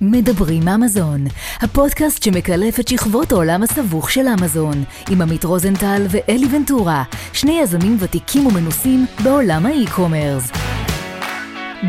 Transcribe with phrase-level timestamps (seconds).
[0.00, 1.24] מדברים אמזון,
[1.60, 7.02] הפודקאסט שמקלף את שכבות העולם הסבוך של אמזון, עם עמית רוזנטל ואלי ונטורה,
[7.32, 10.52] שני יזמים ותיקים ומנוסים בעולם האי-קומרס.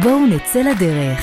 [0.03, 1.19] בואו נצא לדרך.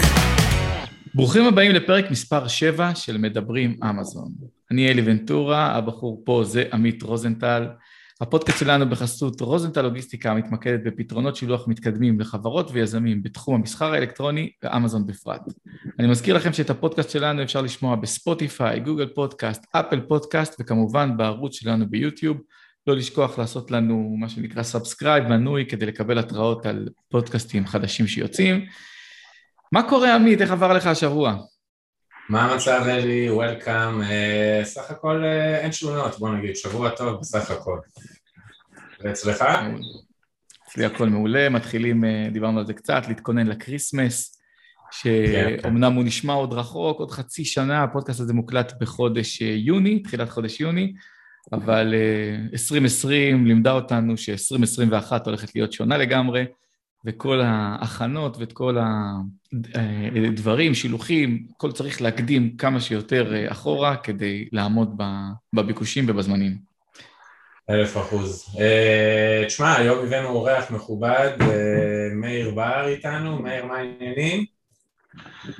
[1.15, 4.28] ברוכים הבאים לפרק מספר 7 של מדברים אמזון.
[4.71, 7.67] אני אלי ונטורה, הבחור פה זה עמית רוזנטל.
[8.23, 15.07] הפודקאסט שלנו בחסות רוזנטל לוגיסטיקה מתמקדת בפתרונות שילוח מתקדמים לחברות ויזמים בתחום המסחר האלקטרוני ואמזון
[15.07, 15.41] בפרט.
[15.99, 21.55] אני מזכיר לכם שאת הפודקאסט שלנו אפשר לשמוע בספוטיפיי, גוגל פודקאסט, אפל פודקאסט וכמובן בערוץ
[21.55, 22.37] שלנו ביוטיוב.
[22.87, 28.66] לא לשכוח לעשות לנו מה שנקרא subscribe, מנוי, כדי לקבל התראות על פודקאסטים חדשים שיוצאים.
[29.73, 30.41] מה קורה עמית?
[30.41, 31.37] איך עבר לך השבוע?
[32.29, 33.30] מה המצב אלי?
[33.30, 34.02] Welcome.
[34.02, 37.79] Uh, סך הכל uh, אין תלונות, בוא נגיד, שבוע טוב בסך הכל.
[39.05, 39.45] ואצלך?
[40.69, 44.38] אצלי הכל מעולה, מתחילים, uh, דיברנו על זה קצת, להתכונן לקריסמס,
[44.91, 50.60] שאומנם הוא נשמע עוד רחוק, עוד חצי שנה, הפודקאסט הזה מוקלט בחודש יוני, תחילת חודש
[50.60, 50.93] יוני,
[51.52, 51.95] אבל
[52.49, 56.45] uh, 2020 לימדה אותנו ש-2021 הולכת להיות שונה לגמרי,
[57.05, 58.77] וכל ההכנות ואת כל
[59.74, 65.00] הדברים, שילוחים, הכל צריך להקדים כמה שיותר אחורה כדי לעמוד
[65.52, 66.71] בביקושים ובזמנים.
[67.70, 68.56] אלף אחוז.
[68.56, 71.44] Uh, תשמע, היום הבאנו אורח מכובד, uh,
[72.14, 74.44] מאיר בר איתנו, מאיר, מה העניינים?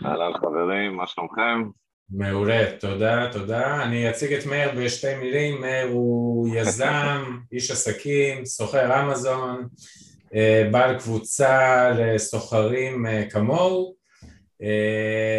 [0.05, 1.63] אהלן חברים, מה שלומכם?
[2.11, 3.83] מעולה, תודה, תודה.
[3.83, 9.69] אני אציג את מאיר בשתי מילים, מאיר הוא יזם, איש עסקים, סוחר אמזון,
[10.71, 14.02] בעל קבוצה לסוחרים כמוהו.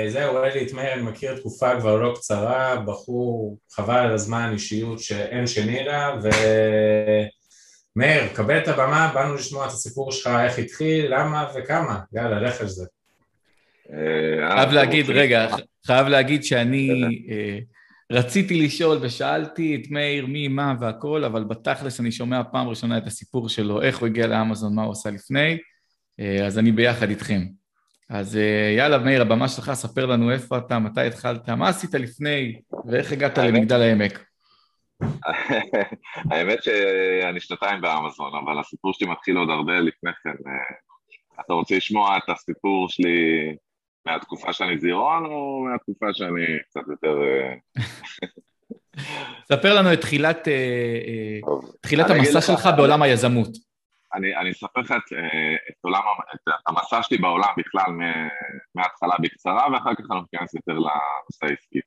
[0.07, 4.99] זהו, אלי את מאיר אני מכיר תקופה כבר לא קצרה, בחור חבל על הזמן, אישיות
[4.99, 6.16] שאין שני לה,
[7.95, 12.61] ומאיר, קבל את הבמה, באנו לשמוע את הסיפור שלך, איך התחיל, למה וכמה, יאללה, לך
[12.61, 12.85] על זה.
[14.49, 15.47] חייב להגיד, רגע,
[15.88, 16.89] חייב להגיד שאני
[18.11, 23.07] רציתי לשאול ושאלתי את מאיר מי, מה והכל, אבל בתכלס אני שומע פעם ראשונה את
[23.07, 25.57] הסיפור שלו, איך הוא הגיע לאמזון, מה הוא עשה לפני,
[26.45, 27.62] אז אני ביחד איתכם.
[28.09, 28.40] אז
[28.78, 33.38] יאללה, מאיר, הבמה שלך, ספר לנו איפה אתה, מתי התחלת, מה עשית לפני, ואיך הגעת
[33.38, 34.24] למגדל העמק.
[36.31, 40.50] האמת שאני שנתיים באמזון, אבל הסיפור שלי מתחיל עוד הרבה לפני כן.
[41.46, 43.56] אתה רוצה לשמוע את הסיפור שלי
[44.06, 47.18] מהתקופה שאני זירון, או מהתקופה שאני קצת יותר...
[49.52, 50.47] ספר לנו את תחילת,
[51.81, 53.72] תחילת המסע שלך בעולם היזמות.
[54.13, 55.13] אני, אני אספר לך את,
[55.69, 56.01] את, עולם,
[56.35, 57.91] את המסע שלי בעולם בכלל
[58.75, 61.79] מההתחלה בקצרה, ואחר כך אני ניכנס יותר לנושא העסקי.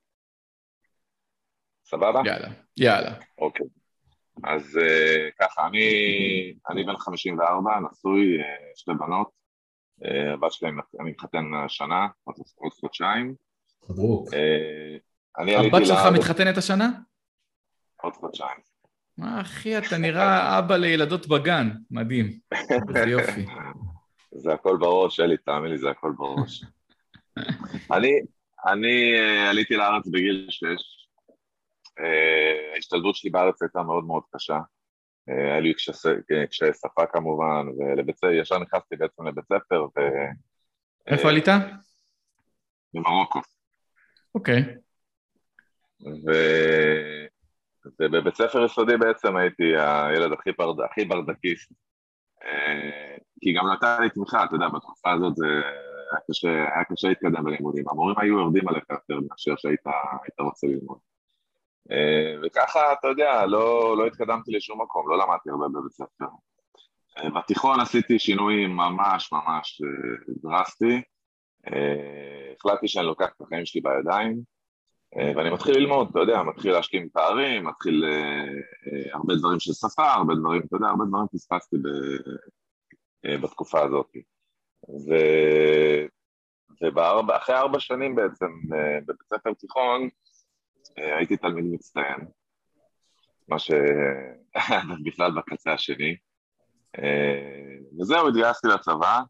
[1.87, 2.21] סבבה?
[2.25, 3.13] יאללה, יאללה.
[3.39, 3.67] אוקיי.
[4.45, 4.79] אז
[5.41, 5.89] ככה, אני,
[6.71, 8.39] אני בן 54, נשוי,
[8.75, 9.31] שתי בנות.
[10.35, 10.69] הבת שלי,
[11.01, 12.07] אני מתחתן השנה,
[12.55, 13.35] עוד חודשיים.
[13.91, 14.29] מברוק.
[15.39, 16.89] הבת שלך מתחתנת השנה?
[18.03, 18.76] עוד חודשיים.
[19.19, 22.39] מה אחי, אתה נראה אבא לילדות בגן, מדהים.
[22.53, 23.47] איזה יופי.
[24.43, 26.65] זה הכל בראש, אלי, תאמין לי, זה הכל בראש.
[27.93, 28.13] אני,
[28.67, 29.19] אני
[29.49, 31.09] עליתי לארץ בגיל שש.
[32.75, 34.59] ההשתלבות שלי בארץ הייתה מאוד מאוד קשה.
[35.27, 35.75] היה לי
[36.49, 37.67] קשיי שפה כמובן,
[38.23, 40.01] וישר נכנסתי בעצם לבית ספר ו...
[41.07, 41.47] איפה עלית?
[42.95, 43.41] במרוקו.
[44.35, 44.65] אוקיי.
[46.01, 46.31] ו...
[48.01, 50.81] ובבית ספר יסודי בעצם הייתי הילד הכי, ברד...
[50.81, 51.73] הכי ברדקיסט,
[53.41, 57.45] כי גם נתן לי תמיכה, אתה יודע, בתקופה הזאת זה היה קשה, היה קשה להתקדם
[57.45, 59.87] בלימודים, המורים היו יורדים עליך יותר מאשר שהיית
[60.41, 60.99] רוצה ללמוד.
[62.43, 66.27] וככה, אתה יודע, לא, לא התקדמתי לשום מקום, לא למדתי הרבה בבית ספר.
[67.39, 69.83] בתיכון עשיתי שינוי ממש ממש
[70.43, 71.03] דרסטי.
[72.57, 74.56] החלטתי שאני לוקח את החיים שלי בידיים,
[75.17, 78.05] ואני מתחיל ללמוד, אתה יודע, מתחיל להשלים פערים, מתחיל
[79.13, 81.89] הרבה דברים של שפה, הרבה דברים, אתה יודע, הרבה דברים פספסתי ב,
[83.43, 84.11] בתקופה הזאת.
[84.89, 85.15] ו...
[87.29, 88.47] ואחרי ארבע שנים בעצם,
[89.07, 90.09] בבית ספר תיכון,
[90.97, 92.27] הייתי תלמיד מצטיין,
[93.49, 96.17] מה שבכלל בקצה השני,
[98.01, 99.21] וזהו, התגייסתי לצבא,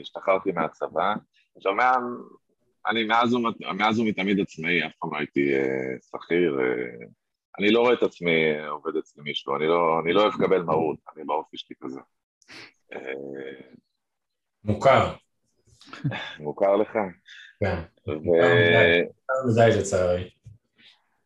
[0.00, 1.14] השתחררתי מהצבא,
[1.56, 1.74] עכשיו
[2.86, 3.36] אני מאז,
[3.76, 5.52] מאז ומתמיד עצמאי, אף פעם לא הייתי
[6.10, 6.58] שכיר,
[7.58, 10.98] אני לא רואה את עצמי עובד אצל מישהו, אני לא, אני לא אוהב לקבל מרות,
[11.16, 12.00] אני באופי שלי כזה.
[14.64, 15.12] מוכר.
[16.38, 16.98] מוכר לך?
[17.60, 17.78] כן.
[18.06, 18.54] מוכר
[19.50, 20.30] מדי לצערי.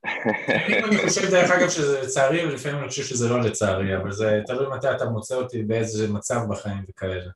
[0.05, 4.77] אני חושב דרך אגב שזה לצערי, ולפעמים אני חושב שזה לא לצערי, אבל זה תלוי
[4.77, 7.31] מתי אתה מוצא אותי באיזה מצב בחיים וכאלה.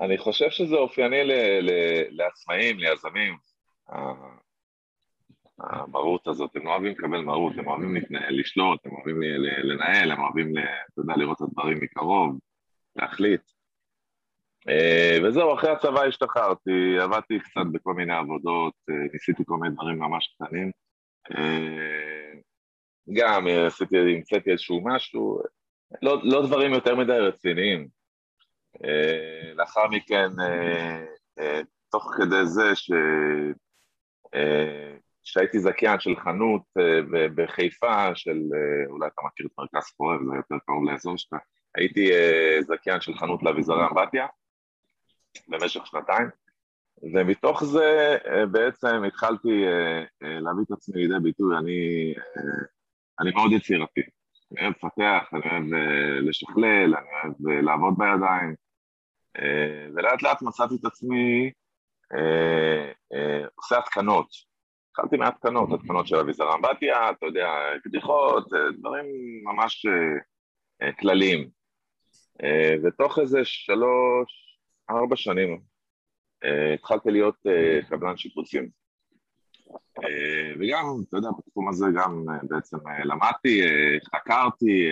[0.00, 1.20] אני חושב שזה אופייני
[2.10, 3.36] לעצמאים, ליזמים,
[5.58, 7.94] המרות הזאת, הם לא אוהבים לקבל מרות, הם אוהבים
[8.30, 9.20] לשלוט, הם אוהבים
[9.62, 12.38] לנהל, הם אוהבים, אתה יודע, לראות את הדברים מקרוב,
[12.96, 13.40] להחליט.
[14.68, 19.98] אה, וזהו, אחרי הצבא השתחררתי, עבדתי קצת בכל מיני עבודות, אה, ניסיתי כל מיני דברים
[19.98, 20.70] ממש קטנים.
[21.36, 22.32] אה,
[23.12, 25.40] גם עשיתי, המצאתי איזשהו משהו,
[26.02, 27.99] לא, לא דברים יותר מדי רציניים.
[29.54, 30.30] לאחר מכן,
[31.90, 32.90] תוך כדי זה ש...
[35.22, 36.62] שהייתי זכיין של חנות
[37.34, 38.38] בחיפה, של,
[38.90, 41.40] אולי אתה מכיר את מרכז חורב, זה יותר קרוב לאזור שלך,
[41.74, 42.10] הייתי
[42.60, 44.26] זכיין של חנות לאביזרי אמבטיה,
[45.48, 46.28] במשך שנתיים,
[47.02, 52.14] ומתוך זה אה, בעצם התחלתי אה, אה, להביא את עצמי לידי ביטוי, אני,
[53.20, 54.00] אני מאוד יצירתי,
[54.52, 55.64] אני אוהב לפתח, אני אוהב
[56.22, 58.54] לשכלל, אני אוהב לעבוד בידיים,
[59.94, 61.50] ולאט לאט מצאתי את עצמי
[63.54, 64.26] עושה התקנות,
[64.90, 67.48] התחלתי מהתקנות, התקנות של אביזר אמבטיה, אתה יודע,
[67.84, 68.48] קדיחות,
[68.78, 69.06] דברים
[69.44, 69.86] ממש
[71.00, 71.48] כלליים.
[72.84, 74.58] ותוך איזה שלוש,
[74.90, 75.60] ארבע שנים
[76.74, 77.36] התחלתי להיות
[77.88, 78.79] קבלן שיפוצים.
[79.70, 83.60] Uh, וגם, אתה יודע, בתחום הזה גם uh, בעצם uh, למדתי,
[84.14, 84.90] חקרתי,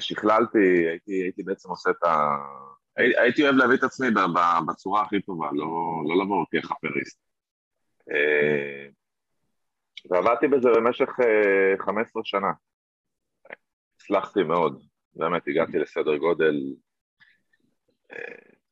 [0.00, 2.36] שכללתי, הייתי, הייתי בעצם עושה את ה...
[2.96, 4.06] הי, הייתי אוהב להביא את עצמי
[4.68, 5.66] בצורה הכי טובה, לא,
[6.08, 7.20] לא לבוא כחפריסט.
[10.10, 11.08] ועבדתי בזה במשך
[11.78, 12.52] uh, 15 שנה.
[13.96, 14.82] הצלחתי מאוד,
[15.14, 16.54] באמת הגעתי לסדר גודל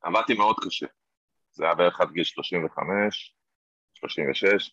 [0.03, 0.87] עבדתי מאוד קשה.
[1.53, 3.35] זה היה בערך עד גיל 35,
[3.95, 4.71] 36.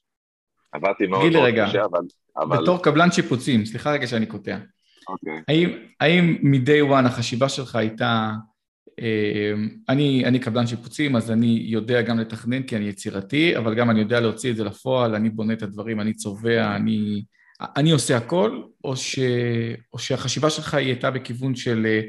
[0.75, 2.00] עבדתי מאוד מאוד רגע, קשה, אבל...
[2.38, 2.57] אבל...
[2.62, 4.57] בתור קבלן שיפוצים, סליחה רגע שאני קוטע.
[5.10, 5.42] אוקיי.
[5.48, 5.69] האם,
[6.00, 8.31] האם מ-day one החשיבה שלך הייתה,
[9.00, 9.54] אה,
[9.89, 14.00] אני, אני קבלן שיפוצים, אז אני יודע גם לתכנן כי אני יצירתי, אבל גם אני
[14.00, 17.24] יודע להוציא את זה לפועל, אני בונה את הדברים, אני צובע, אני,
[17.62, 19.19] אני עושה הכל, או, ש,
[19.94, 22.01] או שהחשיבה שלך היא הייתה בכיוון של אה,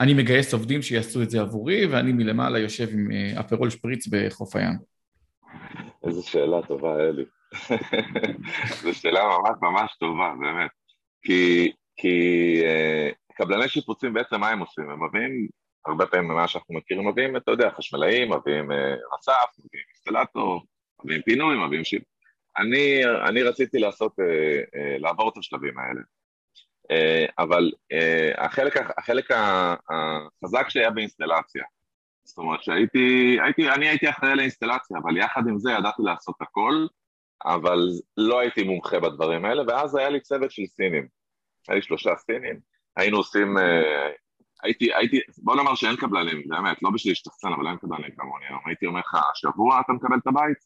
[0.00, 4.56] אני מגייס עובדים שיעשו את זה עבורי, ואני מלמעלה יושב עם אה, אפרול שפריץ בחוף
[4.56, 4.94] הים.
[6.06, 7.24] איזו שאלה טובה, אלי.
[8.82, 10.70] זו שאלה ממש ממש טובה, באמת.
[11.22, 12.16] כי, כי
[12.64, 14.90] אה, קבלני שיפוצים בעצם מה הם עושים?
[14.90, 15.48] הם מביאים,
[15.86, 20.62] הרבה פעמים ממה שאנחנו מכירים, מביאים, אתה יודע, חשמלאים, מביאים אה, רצף, מביאים אינסטלטור,
[21.04, 22.02] מביאים פינוי, מביאים שיפ...
[22.58, 26.00] אני, אני רציתי לעשות, אה, אה, לעבור את השלבים האלה.
[26.90, 31.64] אה, אבל אה, החלק, החלק החזק שהיה באינסטלציה,
[32.24, 36.86] זאת אומרת שהייתי, הייתי, אני הייתי אחראי לאינסטלציה, אבל יחד עם זה ידעתי לעשות הכל,
[37.44, 37.78] אבל
[38.16, 41.06] לא הייתי מומחה בדברים האלה, ואז היה לי צוות של סינים,
[41.68, 42.60] היה לי שלושה סינים,
[42.96, 44.10] היינו עושים, אה,
[44.62, 48.60] הייתי, הייתי, בוא נאמר שאין קבלנים, באמת, לא בשביל להשתחצן, אבל אין קבלנים כמוני היום,
[48.66, 50.58] הייתי אומר לך, השבוע אתה מקבל את הבית,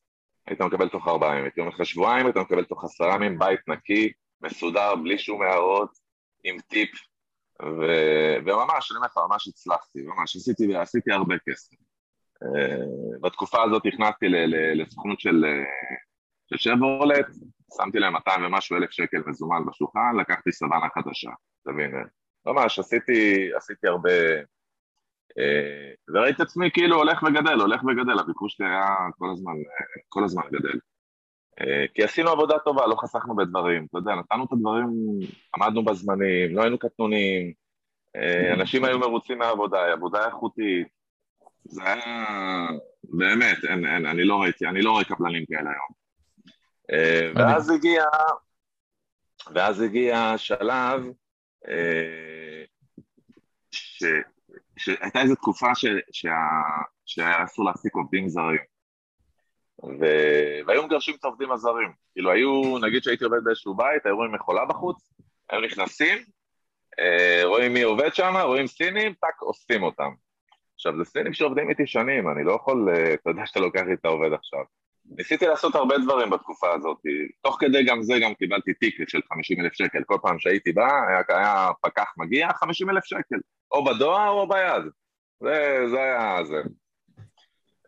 [0.46, 3.60] היית מקבל תוך ארבעה ימים, הייתי אומר לך שבועיים, אתה מקבל תוך עשרה ימים, בית
[3.68, 5.90] נקי, מסודר, בלי שום הערות,
[6.44, 6.90] עם טיפ,
[7.62, 7.82] ו...
[8.46, 11.76] וממש, אני אומר לך, ממש הצלחתי, ממש, עשיתי, עשיתי הרבה כסף.
[12.44, 14.26] Uh, בתקופה הזאת נכנסתי
[14.74, 15.44] לסוכנות של,
[16.50, 17.26] של שברולט,
[17.76, 21.30] שמתי להם 200 ומשהו אלף שקל מזומן בשולחן, לקחתי סוואנה חדשה,
[21.62, 21.90] אתה מבין?
[22.46, 24.10] ממש, עשיתי, עשיתי הרבה...
[25.28, 29.52] Uh, וראיתי את עצמי כאילו הולך וגדל, הולך וגדל, הביקוש שלי היה כל הזמן,
[30.08, 30.78] כל הזמן גדל.
[31.60, 34.86] אה, כי עשינו עבודה טובה, לא חסכנו בדברים, אתה יודע, נתנו את הדברים,
[35.56, 37.52] עמדנו בזמנים, לא היינו קטנונים,
[38.16, 40.88] אה, אנשים היו מרוצים מהעבודה, עבודה איכותית,
[41.64, 42.26] זה היה,
[43.04, 46.07] באמת, אין, אין, אני לא ראיתי, אני לא רואה קבלנים כאלה היום.
[46.92, 48.04] אה, ואז הגיע,
[49.54, 51.02] ואז הגיע שלב
[53.70, 54.04] ש,
[54.76, 55.66] שהייתה איזו תקופה
[57.06, 58.60] שהיה אסור להעסיק עובדים זרים.
[59.84, 60.04] ו...
[60.66, 61.92] והיו מגרשים את העובדים הזרים.
[62.12, 65.12] כאילו היו, נגיד שהייתי עובד באיזשהו בית, היו רואים מכולה בחוץ,
[65.50, 66.18] היו נכנסים,
[66.98, 70.10] אה, רואים מי עובד שם, רואים סינים, טאק, אוספים אותם.
[70.74, 73.94] עכשיו, זה סינים שעובדים איתי שנים, אני לא יכול, אה, אתה יודע שאתה לוקח לי
[73.94, 74.60] את העובד עכשיו.
[75.16, 76.98] ניסיתי לעשות הרבה דברים בתקופה הזאת,
[77.42, 80.88] תוך כדי גם זה גם קיבלתי טיקט של 50 אלף שקל, כל פעם שהייתי בא,
[81.08, 83.36] היה, היה פקח מגיע, 50 אלף שקל,
[83.72, 84.82] או בדואר או ביד,
[85.40, 86.62] זה, זה היה זה.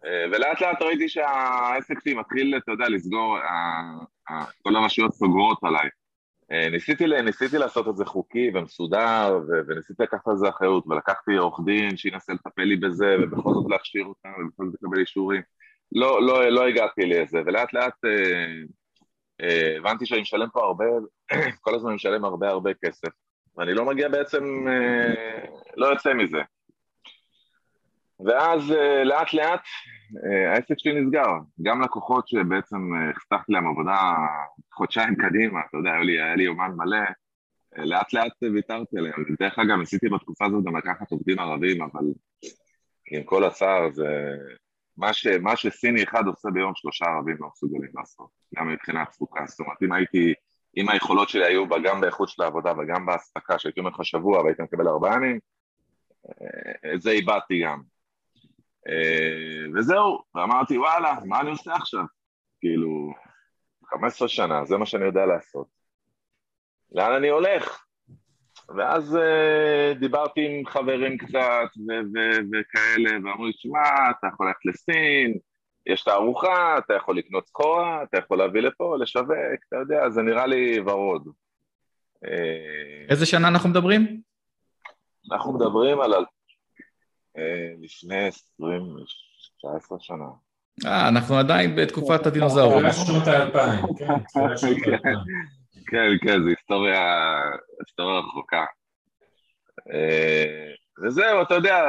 [0.04, 3.38] אה, ולאט לאט ראיתי שהעסק שלי מתחיל, אתה יודע, לסגור,
[4.62, 5.88] כל הרשויות סוגרות עליי.
[6.52, 11.60] אה, ניסיתי, ניסיתי לעשות את זה חוקי ומסודר, וניסיתי לקחת על זה אחריות, ולקחתי עורך
[11.64, 15.42] דין שינסה לטפל לי בזה, ובכל זאת להכשיר אותם, ובכל זאת לקבל אישורים.
[15.92, 18.62] לא, לא, לא הגעתי לזה, ולאט לאט אה,
[19.40, 20.85] אה, הבנתי שאני משלם פה הרבה,
[21.62, 23.09] כל הזמן אני משלם הרבה הרבה כסף,
[23.56, 25.44] ואני לא מגיע בעצם, אה,
[25.76, 26.40] לא יוצא מזה.
[28.26, 31.32] ואז uh, לאט לאט uh, העסק שלי נסגר.
[31.62, 34.14] גם לקוחות שבעצם uh, חסכתי להם עבודה
[34.73, 36.97] חודשיים קדימה, אתה יודע, היה לי, היה לי יומן מלא,
[37.76, 39.25] uh, לאט לאט ויתרתי עליהם.
[39.40, 42.04] דרך אגב, ניסיתי בתקופה הזאת גם לקחת עובדים ערבים, אבל
[43.11, 44.37] עם כל הצער זה...
[44.97, 49.44] מה, ש, מה שסיני אחד עושה ביום שלושה ערבים לא מסוגלים לעשות, גם מבחינת תפוקה.
[49.47, 50.35] זאת אומרת, אם הייתי,
[50.76, 54.42] אם היכולות שלי היו בה גם באיכות של העבודה וגם בהספקה, שהייתי אומר לך שבוע
[54.42, 55.38] והייתי מקבל ארבעה ימים,
[56.94, 57.82] את זה איבדתי גם.
[58.88, 62.04] אה, וזהו, ואמרתי וואלה, מה אני עושה עכשיו?
[62.61, 63.12] כאילו,
[63.90, 65.66] 15 שנה, זה מה שאני יודע לעשות.
[66.92, 67.85] לאן אני הולך?
[68.76, 74.64] ואז uh, דיברתי עם חברים קצת ו- ו- וכאלה, ואמרו לי, שמע, אתה יכול ללכת
[74.64, 75.38] לסין,
[75.86, 79.30] יש תערוכה, אתה יכול לקנות סחורה, אתה יכול להביא לפה, לשווק,
[79.68, 81.28] אתה יודע, זה נראה לי ורוד.
[82.24, 84.20] אה, איזה שנה אנחנו מדברים?
[85.32, 86.14] אנחנו מדברים על
[87.38, 88.96] אה, לפני 20,
[89.58, 90.24] 19 שנה.
[90.86, 92.86] אה, אנחנו עדיין בתקופת הדינוזאורים.
[92.92, 95.14] שנות האלפיים, כן.
[95.87, 97.40] כן, כן, זו היסטוריה,
[97.78, 98.64] היסטוריה רחוקה.
[99.92, 100.72] אה,
[101.02, 101.84] וזהו, אתה יודע,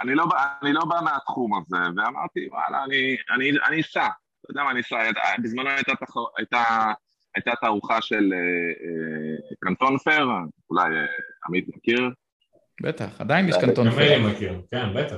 [0.00, 0.24] אני לא,
[0.62, 4.06] אני לא בא מהתחום הזה, ואמרתי, וואלה, אני, אני, אני אסע,
[4.40, 5.10] אתה יודע מה, אני אסע,
[5.42, 5.92] בזמנו הייתה,
[6.36, 6.64] הייתה,
[7.34, 8.32] הייתה תערוכה של
[9.60, 10.28] קנטון פר,
[10.70, 10.88] אולי
[11.46, 12.10] עמית מכיר,
[12.82, 14.18] בטח, עדיין יש קנטון פר.
[14.28, 15.16] מכיר, כן, בטח.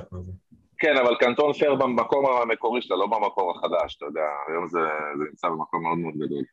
[0.77, 4.79] כן, אבל קנטון פר במקום המקורי שלה, לא במקור החדש, אתה יודע, היום זה,
[5.17, 6.43] זה נמצא במקום מאוד מאוד גדול.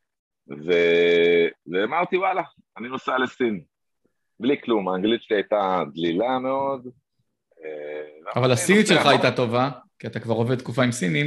[0.50, 0.72] ו...
[1.72, 2.42] ואמרתי, וואלה,
[2.78, 3.60] אני נוסע לסין.
[4.40, 6.88] בלי כלום, האנגלית שלי הייתה דלילה מאוד.
[7.64, 11.26] אה, אבל הסינית שלך הייתה טובה, כי אתה כבר עובד תקופה עם סינים.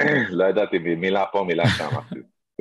[0.38, 1.88] לא ידעתי, מילה פה, מילה שם.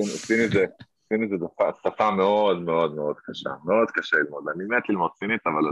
[0.06, 0.66] סינית זה...
[1.14, 1.50] סינית זו
[1.84, 4.44] שפה מאוד מאוד מאוד קשה, מאוד קשה ללמוד.
[4.56, 5.70] אני מת ללמוד סינית, אבל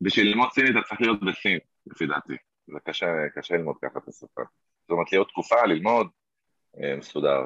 [0.00, 2.36] בשביל ללמוד סינית אתה צריך להיות בסין, לפי דעתי.
[2.66, 4.42] זה קשה, קשה ללמוד ככה את השפה.
[4.80, 6.06] זאת אומרת, להיות תקופה, ללמוד,
[6.82, 7.44] אה, מסודר.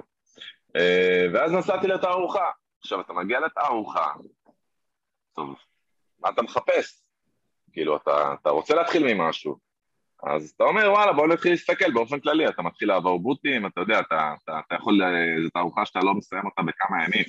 [0.77, 2.51] אה, ואז נסעתי לתערוכה.
[2.81, 4.13] עכשיו, אתה מגיע לתערוכה,
[5.35, 5.55] טוב,
[6.19, 7.03] מה אתה מחפש?
[7.73, 9.57] כאילו, אתה, אתה רוצה להתחיל ממשהו,
[10.23, 14.01] אז אתה אומר, וואלה, בוא נתחיל להסתכל באופן כללי, אתה מתחיל לעבור בוטים, אתה יודע,
[14.01, 15.01] אתה, אתה, אתה יכול,
[15.43, 17.25] זו תערוכה שאתה לא מסיים אותה בכמה ימים.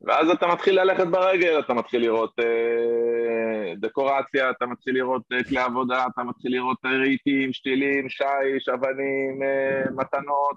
[0.00, 5.58] ואז אתה מתחיל ללכת ברגל, אתה מתחיל לראות אה, דקורציה, אתה מתחיל לראות אה, כלי
[5.58, 10.56] עבודה, אתה מתחיל לראות אה, רהיטים, שתילים, שיש, אבנים, אה, מתנות.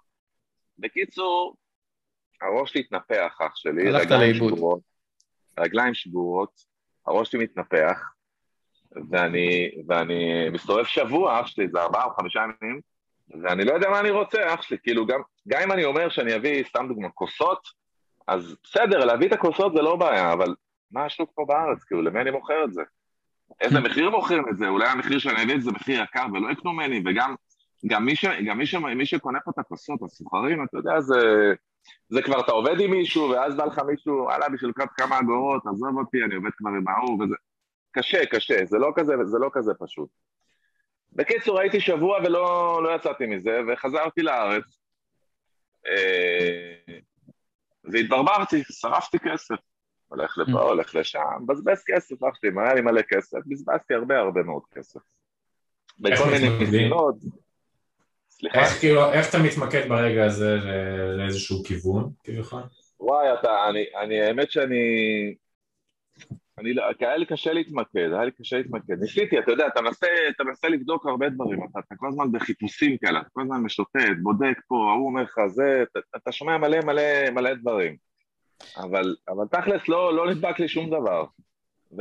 [0.78, 1.56] בקיצור,
[2.42, 4.80] הראש שלי התנפח, אח שלי, רגליים שבורות,
[5.60, 6.52] רגליים שבורות,
[7.08, 8.12] הראש שלי מתנפח,
[9.10, 12.82] ואני, ואני מסתובב שבוע, אח שלי, זה ארבעה או חמישה ימים,
[13.42, 16.36] ואני לא יודע מה אני רוצה, אח שלי, כאילו גם, גם אם אני אומר שאני
[16.36, 17.68] אביא, סתם דוגמא, כוסות,
[18.28, 20.56] אז בסדר, להביא את הכוסות זה לא בעיה, אבל
[20.92, 22.82] מה השוק פה בארץ, כאילו, למי אני מוכר את זה?
[23.62, 24.68] איזה מחיר מוכרים את זה?
[24.68, 27.36] אולי המחיר שאני אביא את זה מחיר יקר ולא יקנו ממני, וגם
[27.88, 31.16] גם מי, ש, גם מי, ש, מי שקונה פה את הכוסות, הסוחרים, אתה יודע, זה,
[32.10, 35.98] זה כבר אתה עובד עם מישהו, ואז בא לך מישהו, וואלה, בשביל כמה אגורות, עזוב
[35.98, 37.36] אותי, אני עובד כבר עם ההוא, וזה...
[37.92, 40.10] קשה, קשה, זה לא כזה, זה לא כזה פשוט.
[41.14, 44.64] בקיצור, הייתי שבוע ולא לא יצאתי מזה, וחזרתי לארץ,
[45.88, 46.96] אה,
[47.84, 49.56] והתברברתי, שרפתי כסף.
[50.08, 50.64] הולך לפה, mm.
[50.64, 55.00] הולך לשם, מבזבז כסף, אח שלי, היה לי מלא כסף, בזבזתי הרבה הרבה מאוד כסף.
[56.00, 57.16] בכל מיני מדינות.
[58.42, 58.60] סליחה?
[58.60, 60.58] איך, כאילו, איך אתה מתמקד ברגע הזה
[61.18, 62.62] לאיזשהו כיוון, כביכול?
[63.00, 64.76] וואי, אתה, אני, אני, האמת שאני,
[66.60, 69.00] אני, לא, כי היה לי קשה להתמקד, היה לי קשה להתמקד.
[69.00, 72.98] ניסיתי, אתה יודע, אתה מנסה, אתה מנסה לבדוק הרבה דברים, אתה, אתה כל הזמן בחיפושים
[72.98, 76.78] כאלה, אתה כל הזמן משוטט, בודק פה, ההוא אומר לך זה, אתה, אתה שומע מלא
[76.86, 77.96] מלא מלא דברים.
[78.78, 81.26] אבל, אבל תכלס לא, לא נדבק לי שום דבר.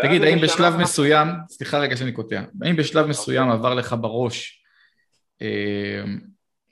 [0.03, 0.77] תגיד, האם בשלב.
[0.77, 4.60] מסוים, סליחה רגע שאני קוטע, האם בשלב מסוים עבר לך בראש,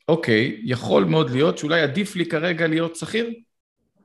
[0.08, 3.30] אוקיי, יכול מאוד להיות שאולי עדיף לי כרגע להיות שכיר?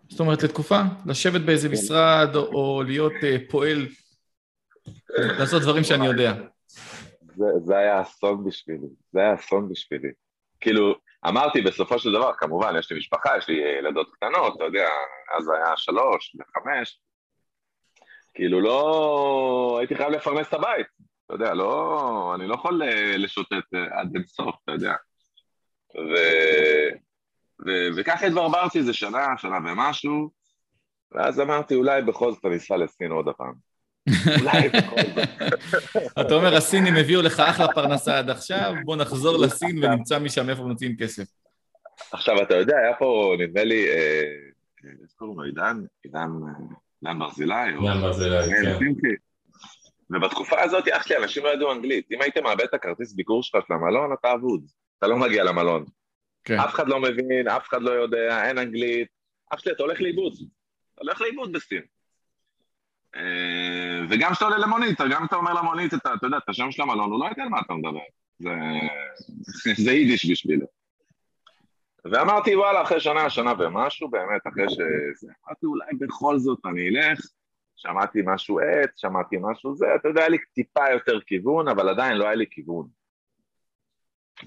[0.09, 1.73] זאת אומרת, לתקופה, לשבת באיזה כן.
[1.73, 3.87] משרד או להיות uh, פועל,
[5.17, 6.33] לעשות דברים שאני יודע.
[7.35, 10.09] זה, זה היה אסון בשבילי, זה היה אסון בשבילי.
[10.59, 10.95] כאילו,
[11.27, 14.87] אמרתי בסופו של דבר, כמובן, יש לי משפחה, יש לי ילדות קטנות, אתה יודע,
[15.37, 16.99] אז היה שלוש וחמש,
[18.33, 19.75] כאילו לא...
[19.79, 20.87] הייתי חייב לפרנס את הבית,
[21.25, 22.35] אתה יודע, לא...
[22.35, 24.93] אני לא יכול אה, לשוטט אה, עד אינסוף, אתה יודע.
[25.95, 26.13] ו...
[27.65, 30.29] ו- וככה התברברתי איזה שנה, שנה ומשהו,
[31.11, 33.53] ואז אמרתי, אולי בכל זאת אני אסע לסין עוד הפעם.
[34.39, 35.27] אולי בכל זאת.
[36.21, 40.63] אתה אומר, הסינים הביאו לך אחלה פרנסה עד עכשיו, בוא נחזור לסין ונמצא משם איפה
[40.63, 41.23] מוצאים כסף.
[42.11, 44.23] עכשיו, אתה יודע, היה פה, נדמה לי, אה,
[44.83, 45.81] איך קוראים לו, עידן?
[46.03, 46.29] עידן,
[47.01, 47.55] עידן ברזילי?
[47.55, 48.79] עידן ברזילי, כן.
[50.09, 52.11] ובתקופה הזאת, אח שלי, אנשים לא ידעו אנגלית.
[52.11, 54.65] אם היית מאבד את הכרטיס ביקור שלך של המלון, אתה אבוד.
[54.97, 55.85] אתה לא מגיע למלון.
[56.43, 56.59] כן.
[56.59, 59.07] אף אחד לא מבין, אף אחד לא יודע, אין אנגלית.
[59.49, 60.33] אח שלי, אתה הולך לאיבוד.
[60.33, 61.81] אתה הולך לאיבוד בסין.
[63.15, 66.81] אה, וגם כשאתה עולה למונית, גם כשאתה אומר למונית, אתה, אתה יודע, את השם של
[66.81, 67.99] המלון, הוא לא יודע על מה אתה מדבר.
[68.39, 68.51] זה,
[69.77, 70.65] זה יידיש בשבילו.
[72.11, 77.19] ואמרתי, וואלה, אחרי שנה, שנה ומשהו, באמת, אחרי שזה, אמרתי, אולי בכל זאת אני אלך.
[77.83, 82.17] שמעתי משהו עץ, שמעתי משהו זה, אתה יודע, היה לי טיפה יותר כיוון, אבל עדיין
[82.17, 82.87] לא היה לי כיוון.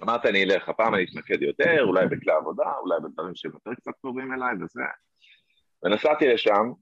[0.02, 3.90] אמרתי, אני אלך, הפעם אני אתמקד יותר, אולי בכלי עבודה, אולי בדברים שהם יותר קצת
[4.00, 4.82] קרובים אליי וזה.
[5.84, 6.72] ונסעתי לשם,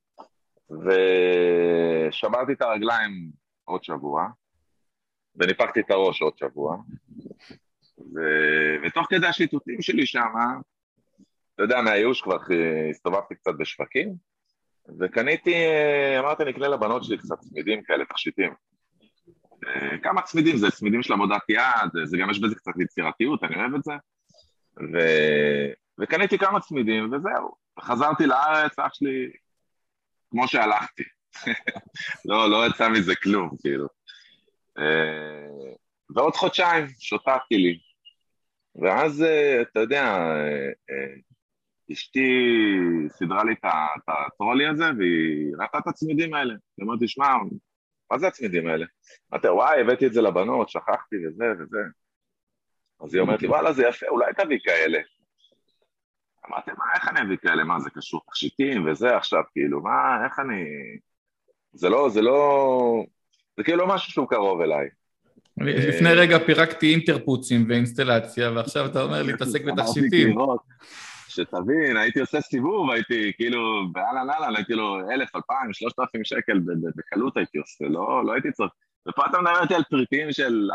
[0.70, 3.30] ושברתי את הרגליים
[3.64, 4.28] עוד שבוע,
[5.36, 6.76] וניפחתי את הראש עוד שבוע,
[7.98, 8.20] ו...
[8.86, 10.32] ותוך כדי השיטוטים שלי שם,
[11.54, 12.38] אתה יודע, מהייאוש כבר
[12.90, 14.14] הסתובבתי קצת בשווקים,
[15.00, 15.54] וקניתי,
[16.18, 18.54] אמרתי, אני אקנה לבנות שלי קצת צמידים כאלה, תכשיטים.
[19.66, 23.56] אה, כמה צמידים, זה צמידים של עבודת יד, זה גם יש בזה קצת יצירתיות, אני
[23.56, 23.92] אוהב את זה.
[24.92, 24.98] ו...
[25.98, 27.54] וקניתי כמה צמידים, וזהו.
[27.80, 29.30] חזרתי לארץ, אח שלי,
[30.30, 31.02] כמו שהלכתי.
[32.28, 33.86] לא, לא יצא מזה כלום, כאילו.
[34.78, 35.74] אה,
[36.14, 37.78] ועוד חודשיים שוטטתי לי.
[38.82, 40.34] ואז, אה, אתה יודע,
[41.92, 42.28] אשתי
[43.08, 46.54] סידרה לי את הטרולי הזה, והיא ראתה את הצמידים האלה.
[46.78, 47.26] היא אמרת, תשמע,
[48.10, 48.86] מה זה הצמידים האלה?
[49.32, 51.78] אמרתי, וואי, הבאתי את זה לבנות, שכחתי וזה וזה.
[53.04, 54.98] אז היא אומרת לי, וואלה, זה יפה, אולי תביא כאלה.
[56.48, 57.64] אמרתי, מה, איך אני אביא כאלה?
[57.64, 60.64] מה, זה קשור תכשיטים וזה עכשיו, כאילו, מה, איך אני...
[61.72, 63.04] זה לא, זה לא...
[63.56, 64.88] זה כאילו משהו שהוא קרוב אליי.
[65.56, 70.36] לפני רגע פירקתי אינטרפוצים ואינסטלציה, ועכשיו אתה אומר להתעסק בתכשיטים.
[71.34, 76.60] שתבין, הייתי עושה סיבוב, הייתי כאילו, באהלן אהלן, הייתי לו אלף, אלפיים, שלושת אלפים שקל,
[76.96, 78.72] בקלות הייתי עושה, לא, לא הייתי צריך.
[79.08, 80.70] ופה אתה מדבר איתי על פריטים של,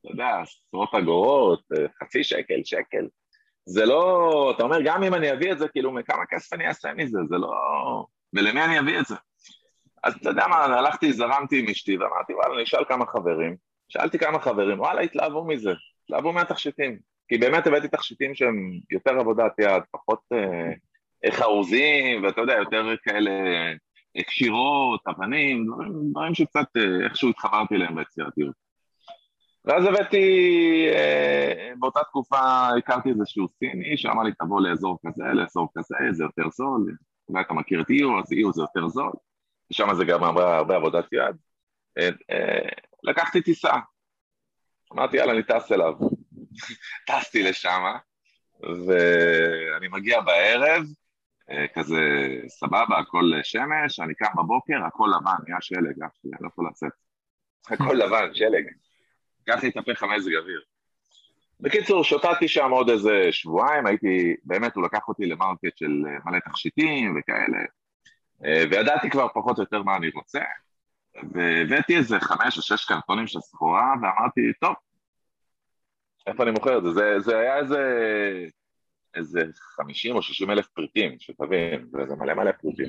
[0.00, 1.62] אתה יודע, עשרות אגורות,
[2.02, 3.06] חצי שקל, שקל.
[3.66, 6.92] זה לא, אתה אומר, גם אם אני אביא את זה, כאילו, מכמה כסף אני אעשה
[6.92, 7.52] מזה, זה לא...
[8.32, 9.14] ולמי אני אביא את זה?
[10.04, 13.56] אז אתה יודע מה, הלכתי, זרמתי עם אשתי, ואמרתי, וואלה, אני אשאל כמה חברים.
[13.88, 15.72] שאלתי כמה חברים, וואלה, התלהבו מזה,
[16.04, 16.98] התלהבו מהתכשיטים.
[17.28, 23.30] כי באמת הבאתי תכשיטים שהם יותר עבודת יד, פחות אה, חרוזים, ואתה יודע, יותר כאלה
[24.16, 28.54] אה, קשירות, אבנים, דברים, דברים שקצת אה, איכשהו התחברתי אליהם ביצירתיות.
[29.64, 30.26] ואז הבאתי,
[30.94, 36.50] אה, באותה תקופה הכרתי איזשהו סיני שאמר לי תבוא לאזור כזה, לאזור כזה, זה יותר
[36.50, 36.94] זול,
[37.28, 39.12] אולי אתה מכיר את איו, אז איו זה יותר זול,
[39.70, 41.36] ושם זה גם הרבה, הרבה עבודת יד.
[41.98, 42.68] אה, אה,
[43.02, 43.72] לקחתי טיסה,
[44.92, 45.94] אמרתי יאללה אני טס אליו,
[47.06, 47.82] טסתי לשם,
[48.60, 50.82] ואני מגיע בערב,
[51.50, 52.00] אה, כזה
[52.48, 56.68] סבבה, הכל שמש, אני קם בבוקר, הכל לבן, נהיה שלג, אח שלי, אני לא יכול
[56.70, 56.92] לצאת.
[57.70, 58.64] הכל לבן, שלג.
[59.48, 60.60] ככה התהפך המזג אוויר.
[61.60, 67.16] בקיצור, שוטטתי שם עוד איזה שבועיים, הייתי, באמת, הוא לקח אותי למרקט של מלא תכשיטים
[67.18, 67.58] וכאלה,
[68.44, 70.40] אה, וידעתי כבר פחות או יותר מה אני רוצה,
[71.32, 74.74] והבאתי איזה חמש או שש קרטונים של סחורה, ואמרתי, טוב,
[76.28, 76.90] איפה אני מוכר את זה?
[76.90, 77.82] זה, זה היה איזה,
[79.14, 79.40] איזה
[79.76, 82.88] 50 או 60 אלף פריטים, שתבין, זה, זה מלא מלא פריטים.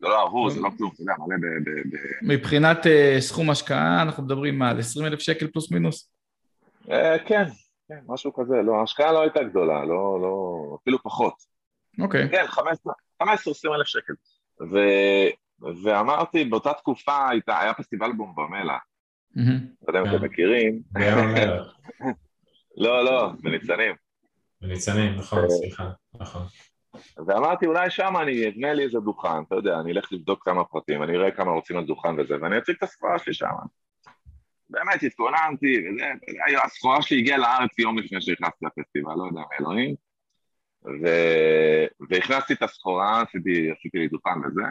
[0.00, 1.70] זה לא אהוב, זה לא כלום, אתה יודע, מלא ב...
[1.70, 1.98] ב, ב...
[2.22, 6.12] מבחינת uh, סכום השקעה, אנחנו מדברים על 20 אלף שקל פלוס מינוס?
[6.84, 6.90] Uh,
[7.26, 7.44] כן,
[7.88, 8.62] כן, משהו כזה.
[8.62, 11.34] לא, ההשקעה לא הייתה גדולה, לא, לא, אפילו פחות.
[11.98, 12.24] אוקיי.
[12.24, 12.28] Okay.
[12.28, 12.44] כן,
[13.22, 13.26] 15-20
[13.74, 14.12] אלף שקל.
[14.60, 14.78] ו,
[15.82, 18.78] ואמרתי, באותה תקופה הייתה, היה פסטיבל בומבמלה.
[19.36, 19.42] לא
[19.88, 20.82] יודע אם אתם מכירים.
[22.76, 23.94] לא, לא, בניצנים.
[24.60, 26.42] בניצנים, נכון, אה, סליחה, נכון.
[27.26, 31.02] ואמרתי, אולי שם אני אבנה לי איזה דוכן, אתה יודע, אני אלך לבדוק כמה פרטים,
[31.02, 33.46] אני אראה כמה רוצים על דוכן וזה, ואני אציג את הסחורה שלי שם.
[34.70, 36.04] באמת, התכוננתי, וזה,
[36.64, 39.94] הסחורה שלי הגיעה לארץ יום לפני שנכנסתי לפסטיבל, לא יודע מאלוהים,
[40.84, 41.06] ו...
[42.10, 44.62] והכנסתי את הסחורה, עשיתי, עשיתי לי דוכן וזה,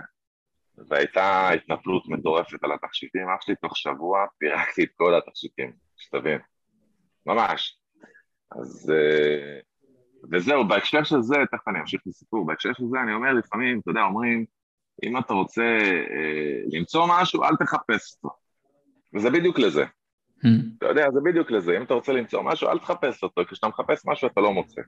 [0.90, 6.40] והייתה התנפלות מטורפת על התכשיטים, אח שלי תוך שבוע פירקתי את כל התכשיטים, שתבין,
[7.26, 7.79] ממש.
[8.52, 8.92] אז...
[8.96, 9.60] אה,
[10.32, 13.92] וזהו, בהקשר של זה, תכף אני אמשיך לסיפור, בהקשר של זה אני אומר לפעמים, אתה
[13.92, 14.46] יודע, אומרים,
[15.04, 15.78] אם אתה רוצה
[16.12, 18.36] אה, למצוא משהו, אל תחפש אותו.
[19.16, 19.84] וזה בדיוק לזה.
[19.84, 20.78] Hmm.
[20.78, 24.06] אתה יודע, זה בדיוק לזה, אם אתה רוצה למצוא משהו, אל תחפש אותו, כשאתה מחפש
[24.06, 24.82] משהו אתה לא מוצא.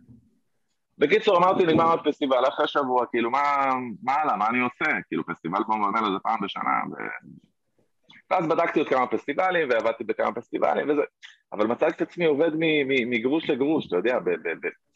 [0.97, 3.71] בקיצור, אמרתי, נגמר הפסטיבל, אחרי שבוע, כאילו, מה,
[4.03, 4.91] מה הלאה, מה אני עושה?
[5.07, 6.71] כאילו, פסטיבל כמו במלא זה פעם בשנה.
[8.31, 11.01] ואז בדקתי עוד כמה פסטיבלים, ועבדתי בכמה פסטיבלים וזה,
[11.53, 12.51] אבל מצאתי את עצמי עובד
[13.05, 14.19] מגרוש לגרוש, אתה יודע,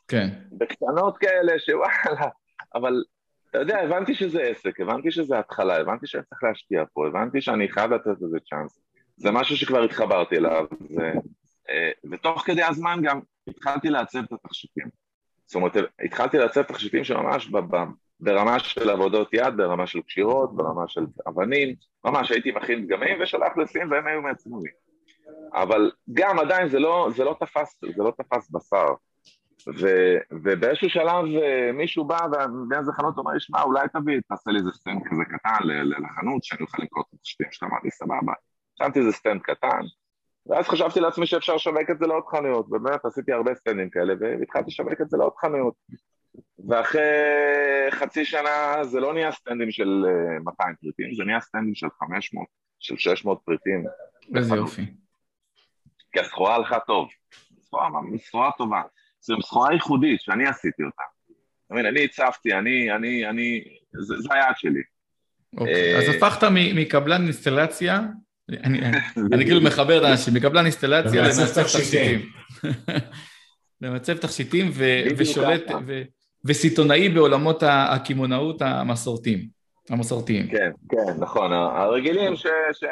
[0.08, 0.28] כן.
[0.52, 2.30] בקטנות כאלה, שוואלה,
[2.76, 3.04] אבל
[3.50, 7.70] אתה יודע, הבנתי שזה עסק, הבנתי שזה התחלה, הבנתי שאני צריך להשקיע פה, הבנתי שאני
[7.70, 8.80] חייב לתת לזה צ'אנס.
[9.18, 10.66] זה משהו שכבר התחברתי אליו,
[10.98, 11.02] ו,
[12.12, 14.88] ותוך כדי הזמן גם התחלתי לעצב את התכשיטים.
[15.46, 17.50] זאת אומרת, התחלתי לעצב תכשיטים שממש
[18.20, 21.76] ברמה של עבודות יד, ברמה של קשירות, ברמה של אבנים,
[22.06, 24.70] ממש הייתי מכין דגמים ושולח לסין והם היו מעצמו לי.
[25.54, 28.86] אבל גם עדיין זה לא, זה לא תפס, זה לא תפס בשר.
[29.80, 29.88] ו,
[30.32, 32.20] ובאיזשהו שלב אה, מישהו בא
[32.66, 36.62] ובאיזה חנות אומר לי, שמע, אולי תביא, תעשה לי איזה סטנד כזה קטן לחנות שאני
[36.62, 38.34] אוכל למכור את התכשיטים שלך, אמרתי, סבבה.
[38.78, 39.82] שמתי איזה סטנד קטן,
[40.46, 44.68] ואז חשבתי לעצמי שאפשר לשווק את זה לעוד חנויות, ובאמת עשיתי הרבה סטנדים כאלה, והתחלתי
[44.68, 45.74] לשווק את זה לעוד חנויות.
[46.70, 47.02] ואחרי
[47.92, 50.06] חצי שנה זה לא נהיה סטנדים של
[50.44, 52.48] 200 אה, פריטים, זה נהיה סטנדים של 500,
[52.80, 53.86] של 600 פריטים.
[54.36, 54.86] איזה יופי.
[56.12, 57.10] כי הסחורה הלכה טוב.
[57.62, 58.82] סחורה, סחורה טובה.
[59.22, 61.04] זו סחורה ייחודית שאני עשיתי אותה.
[61.66, 64.82] אתה מבין, אני הצפתי, אני, אני, אני, זה, זה היעד שלי.
[65.58, 68.02] אוקיי, אז הפכת מקבלן אינסטלציה,
[68.50, 68.80] אני
[69.46, 72.30] כאילו מחבר את האנשים, מקבלן אינסטלציה למעצב תכשיטים.
[73.82, 74.72] למצב תכשיטים
[75.18, 75.62] ושולט
[76.46, 79.56] וסיטונאי בעולמות הקמעונאות המסורתיים.
[79.90, 80.48] המסורתיים.
[80.48, 81.54] כן, כן, נכון.
[81.54, 82.84] הרגילים ש, ש,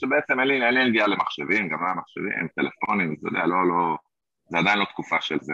[0.00, 3.96] שבעצם אין לי נגיעה למחשבים, גם לא למחשבים, טלפונים, אתה יודע, לא, לא,
[4.48, 5.52] זה עדיין לא תקופה של זה.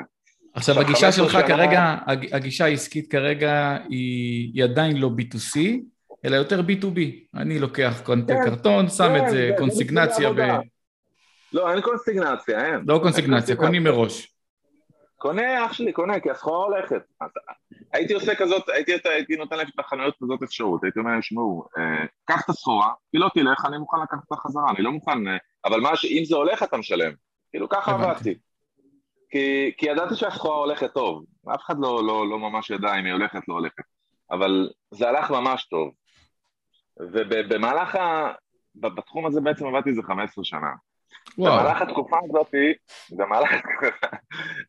[0.54, 1.42] עכשיו, הגישה שלך שנה...
[1.42, 5.60] כרגע, הגישה העסקית כרגע היא, היא עדיין לא B2C,
[6.24, 6.98] אלא יותר B2B.
[7.34, 10.40] אני לוקח כן, קרטון, שם כן, את זה, כן, קונסיגנציה ב...
[11.52, 12.80] לא, אין קונסיגנציה, אין.
[12.86, 14.33] לא קונסיגנציה, קונים מראש.
[15.24, 17.02] קונה, אח שלי, קונה, כי הסחורה הולכת.
[17.92, 22.06] הייתי עושה כזאת, הייתי, הייתי נותן להם בחנויות כזאת אפשרות, הייתי אומר להם, שמעו, אה,
[22.24, 25.36] קח את הסחורה, היא לא תלך, אני מוכן לקחת אותה חזרה, אני לא מוכן, אה,
[25.64, 27.12] אבל מה, אם זה הולך אתה משלם.
[27.50, 28.34] כאילו, ככה עבדתי.
[29.30, 33.12] כי, כי ידעתי שהסחורה הולכת טוב, אף אחד לא, לא, לא ממש ידע אם היא
[33.12, 33.84] הולכת, לא הולכת,
[34.30, 35.90] אבל זה הלך ממש טוב.
[37.00, 38.32] ובמהלך ה...
[38.74, 40.70] בתחום הזה בעצם עבדתי איזה 15 שנה.
[41.38, 41.60] וואו.
[41.60, 42.54] במהלך התקופה הזאת,
[43.10, 43.50] במהלך...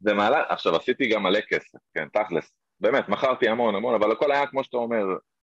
[0.02, 0.40] במהלך...
[0.50, 2.52] עכשיו, עשיתי גם מלא כסף, כן, תכלס.
[2.80, 5.06] באמת, מכרתי המון המון, אבל הכל היה כמו שאתה אומר,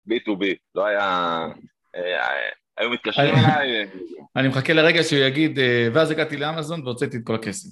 [0.09, 0.45] B2B,
[0.75, 1.45] לא היה...
[1.95, 2.27] אה,
[2.77, 3.87] היו מתקשרים אליי...
[4.35, 7.69] אני מחכה לרגע שהוא יגיד, אה, ואז הגעתי לאמזון והוצאתי את כל הכסף.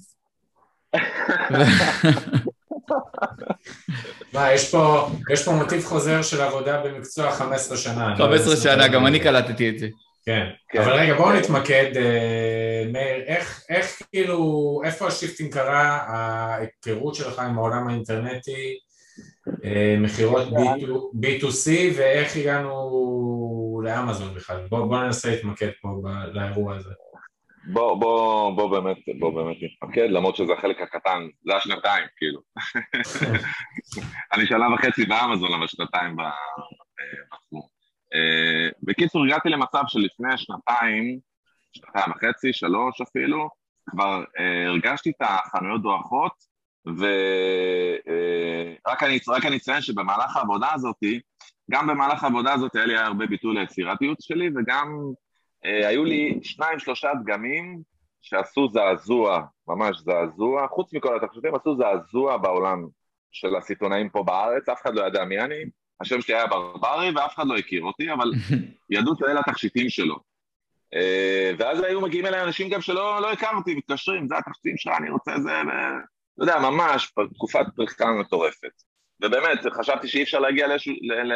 [4.34, 8.16] מה, יש פה, יש פה מוטיב חוזר של עבודה במקצוע 15 שנה.
[8.16, 9.88] 15 שנה, גם אני קלטתי את זה.
[10.28, 10.80] כן, כן.
[10.80, 17.38] אבל רגע, בואו נתמקד, אה, מאיר, איך, איך כאילו, איפה ה shifting קרה, ההיכרות שלך
[17.38, 18.78] עם העולם האינטרנטי,
[19.64, 20.48] אה, מכירות
[21.14, 24.66] B2C, ואיך הגענו לאמזון בכלל?
[24.68, 25.88] בואו בוא ננסה להתמקד פה
[26.32, 26.90] לאירוע הזה.
[27.72, 32.40] בוא, בוא, בוא באמת, בוא באמת נתמקד, למרות שזה החלק הקטן, זה השנתיים, כאילו.
[34.32, 36.30] אני שנה וחצי באמזון, אבל שנתיים אה,
[37.32, 37.78] בתחום.
[38.98, 41.18] אה, בקיצור, הגעתי למצב שלפני שנתיים,
[41.72, 43.48] שנתיים וחצי, שלוש אפילו,
[43.90, 46.32] כבר uh, הרגשתי את החנויות דועכות,
[46.86, 47.02] ורק
[49.02, 50.96] אני, אני אציין שבמהלך העבודה הזאת,
[51.70, 54.98] גם במהלך העבודה הזאת היה לי הרבה ביטוי ליצירתיות שלי, וגם
[55.64, 57.82] uh, היו לי שניים, שלושה דגמים
[58.22, 62.86] שעשו זעזוע, ממש זעזוע, חוץ מכל התחשבים, עשו זעזוע בעולם
[63.30, 65.64] של הסיטונאים פה בארץ, אף אחד לא ידע מי אני,
[66.00, 68.30] השם שלי היה ברברי ואף אחד לא הכיר אותי, אבל
[68.90, 70.16] ידעו שאלה התכשיטים שלו.
[70.94, 75.10] אה, ואז היו מגיעים אליי אנשים גם שלא לא הכרתי, מתקשרים, זה התכשיטים שלך, אני
[75.10, 75.70] רוצה זה, ו...
[76.34, 78.82] אתה יודע, ממש תקופת פריחה מטורפת.
[79.22, 80.66] ובאמת, חשבתי שאי אפשר להגיע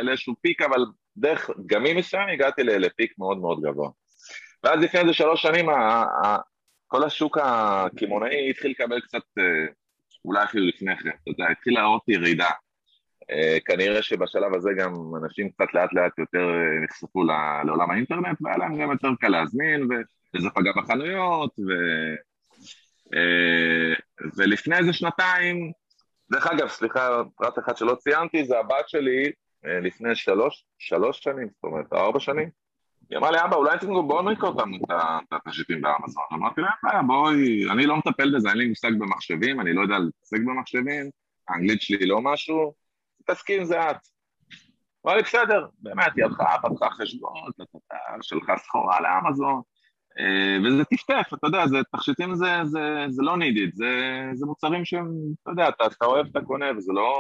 [0.02, 0.84] לאיזשהו פיק, אבל
[1.16, 3.90] דרך דגמים מסוים הגעתי לפיק מאוד מאוד גבוה.
[4.64, 5.66] ואז לפני איזה שלוש שנים,
[6.86, 9.44] כל השוק הקמעונאי התחיל לקבל קצת, אה,
[10.24, 12.50] אולי אפילו לפני כן, אתה יודע, התחיל להראות ירידה.
[13.30, 17.24] אה, כנראה שבשלב הזה גם אנשים קצת לאט לאט יותר אה, נחשפו
[17.66, 19.88] לעולם האינטרנט והיה להם גם יותר קל להזמין
[20.34, 21.70] וזה פגע בחנויות ו...
[23.14, 23.94] אה,
[24.36, 25.72] ולפני איזה שנתיים,
[26.30, 29.30] דרך אגב, סליחה, פרט אחד שלא ציינתי, זה הבת שלי
[29.64, 32.48] לפני שלוש, שלוש שנים, זאת אומרת, ארבע שנים,
[33.10, 36.24] היא אמרה לי, אבא, אולי תגידו, בואו נראה אותם את התשיטים באמזון.
[36.32, 39.98] אמרתי לה, בעיה, בואי, אני לא מטפל בזה, אין לי מושג במחשבים, אני לא יודע
[39.98, 41.10] להתעסק במחשבים,
[41.48, 42.74] האנגלית שלי לא משהו,
[43.24, 43.96] תתעסקי עם זה את.
[45.06, 47.50] אמר לי, בסדר, באמת, היא הלכה, פתחה חשבון,
[48.22, 49.60] שלחה סחורה לאמזון,
[50.18, 53.86] אה, וזה טפטף, אתה יודע, זה, תכשיטים זה, זה, זה לא נידיד, זה,
[54.34, 55.08] זה מוצרים שהם,
[55.42, 57.12] אתה יודע, אתה, אתה אוהב, אתה קונה, וזה לא,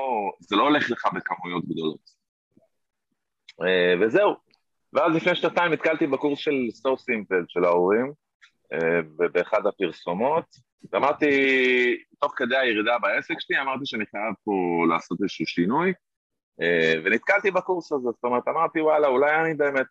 [0.50, 2.10] לא הולך לך בכמויות גדולות.
[3.62, 4.34] אה, וזהו.
[4.92, 8.12] ואז לפני שנתיים נתקלתי בקורס של סטור סימפל של ההורים,
[8.72, 10.44] אה, באחד הפרסומות,
[10.92, 11.26] ואמרתי,
[12.20, 14.52] תוך כדי הירידה בעסק שלי, אמרתי שאני חייב פה
[14.88, 15.92] לעשות איזשהו שינוי,
[16.62, 19.86] אה, ונתקלתי בקורס הזה, זאת אומרת, אמרתי, וואלה, אולי אני באמת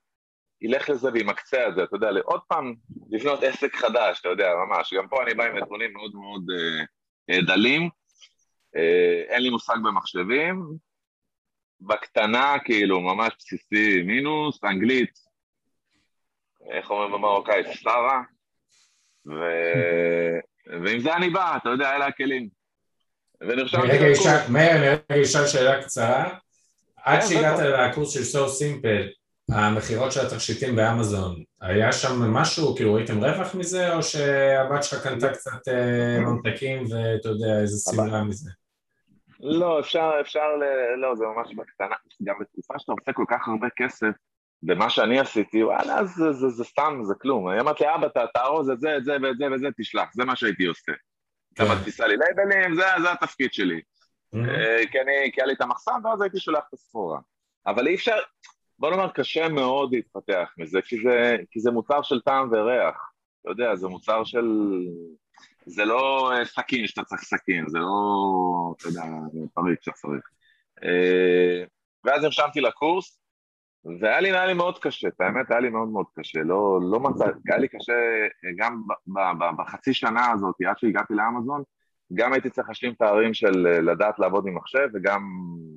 [0.62, 2.74] ילך לזה וימקצע את זה, אתה יודע, עוד פעם
[3.10, 4.94] לבנות עסק חדש, אתה יודע, ממש.
[4.94, 6.84] גם פה אני בא עם נתונים מאוד מאוד אה,
[7.30, 7.90] אה, דלים.
[8.76, 10.66] אה, אין לי מושג במחשבים.
[11.82, 15.20] בקטנה, כאילו, ממש בסיסי, מינוס, אנגלית,
[16.72, 18.22] איך אומרים במרוקאית, סטארה,
[19.26, 19.34] ו...
[20.72, 22.50] ועם זה אני בא, אתה יודע, אלה הכלים.
[23.42, 24.50] ונרשמתי לקורס.
[24.50, 26.38] מאיר, אני אשאל שאלה קצרה.
[27.04, 29.08] עד כן, שהגעת לקורס של סו סימפל,
[29.52, 35.30] המכירות של התכשיטים באמזון, היה שם משהו, כאילו ראיתם רווח מזה, או שהבת שלך קנתה
[35.30, 38.50] קצת אה, ממתקים ואתה יודע, איזה סמלה מזה?
[39.40, 40.46] לא, אפשר, אפשר,
[41.02, 41.96] לא, זה ממש בקטנה.
[42.24, 44.12] גם בתקופה שאתה עושה כל כך הרבה כסף,
[44.64, 47.50] במה שאני עשיתי, וואלה, זה, זה, זה סתם, זה כלום.
[47.50, 50.36] אני אמרתי, אבא, תארוז את זה, את זה ואת זה ואת זה, תשלח, זה מה
[50.36, 50.92] שהייתי עושה.
[51.54, 51.72] אתה כן.
[51.72, 53.82] מדפיסה לי לייבלים, זה, זה התפקיד שלי.
[54.36, 57.20] אה, כי אני, כי היה לי את המחסן, ואז הייתי שולח את הסחורה.
[57.68, 58.16] אבל אי אפשר,
[58.80, 63.12] בוא נאמר, קשה מאוד להתפתח מזה, כי זה, כי זה מוצר של טעם וריח.
[63.42, 64.46] אתה יודע, זה מוצר של...
[65.66, 69.04] זה לא אה, סכין שאתה צריך סכין, זה לא, אתה יודע,
[69.54, 70.30] פריק שאתה צריך.
[70.84, 71.64] אה,
[72.04, 73.21] ואז נרשמתי לקורס,
[73.86, 77.00] והיה לי, היה לי מאוד קשה, את האמת היה לי מאוד מאוד קשה, לא, לא
[77.00, 77.94] מצא, היה לי קשה
[78.58, 81.64] גם ב, ב, בחצי שנה הזאת, עד שהגעתי לאמזון,
[82.14, 85.22] גם הייתי צריך להשלים פערים של לדעת לעבוד עם מחשב וגם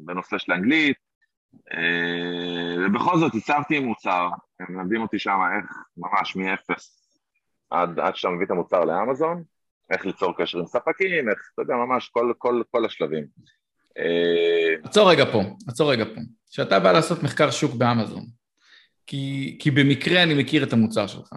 [0.05, 0.97] בנושא של אנגלית,
[1.73, 4.29] אה, ובכל זאת הצבתי עם מוצר,
[4.61, 7.05] הם מלמדים אותי שם איך, ממש מאפס
[7.71, 9.43] עד, עד שאתה מביא את המוצר לאמזון,
[9.91, 13.25] איך ליצור קשר עם ספקים, איך, אתה יודע, ממש כל, כל, כל השלבים.
[13.99, 16.21] אה, עצור רגע פה, עצור רגע פה.
[16.51, 18.25] כשאתה בא לעשות מחקר שוק באמזון,
[19.07, 21.37] כי, כי במקרה אני מכיר את המוצר שלך, okay.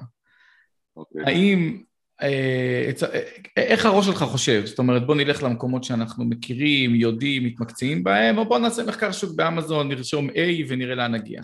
[0.95, 1.23] אוקיי.
[1.25, 1.81] האם,
[2.21, 4.65] אה, אה, איך הראש שלך חושב?
[4.65, 9.31] זאת אומרת, בוא נלך למקומות שאנחנו מכירים, יודעים, מתמקצעים בהם, או בוא נעשה מחקר שוק
[9.35, 11.41] באמזון, נרשום A ונראה לאן נגיע.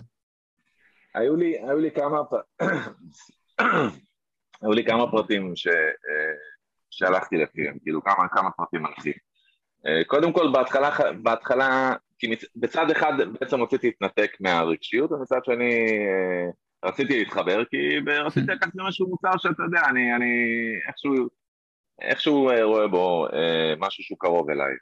[1.14, 2.18] היו לי, היו לי כמה,
[4.62, 5.68] היו לי כמה פרטים ש,
[6.90, 9.33] שהלכתי לפיהם, כאילו כמה, כמה פרטים מנחים.
[9.86, 10.90] אה, קודם כל, בהתחלה,
[11.22, 15.74] בהתחלה, כי בצד אחד בעצם רציתי להתנתק מהרגשיות, ומצד שני
[16.08, 16.50] אה,
[16.88, 20.34] רציתי להתחבר, כי רציתי לקחת משהו מוצר שאתה יודע, אני, אני
[20.88, 21.28] איכשהו,
[22.00, 23.26] איכשהו אה, רואה בו
[23.78, 24.74] משהו שהוא קרוב אליי.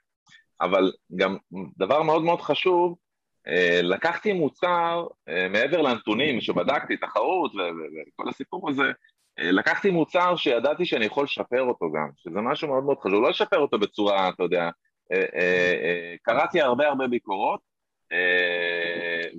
[0.60, 1.36] אבל גם
[1.78, 2.96] דבר מאוד מאוד חשוב,
[3.82, 5.06] לקחתי מוצר,
[5.50, 8.82] מעבר לנתונים שבדקתי, תחרות וכל הסיפור הזה,
[9.38, 13.58] לקחתי מוצר שידעתי שאני יכול לשפר אותו גם, שזה משהו מאוד מאוד חשוב, לא לשפר
[13.58, 14.70] אותו בצורה, אתה יודע,
[16.22, 17.60] קראתי הרבה הרבה ביקורות,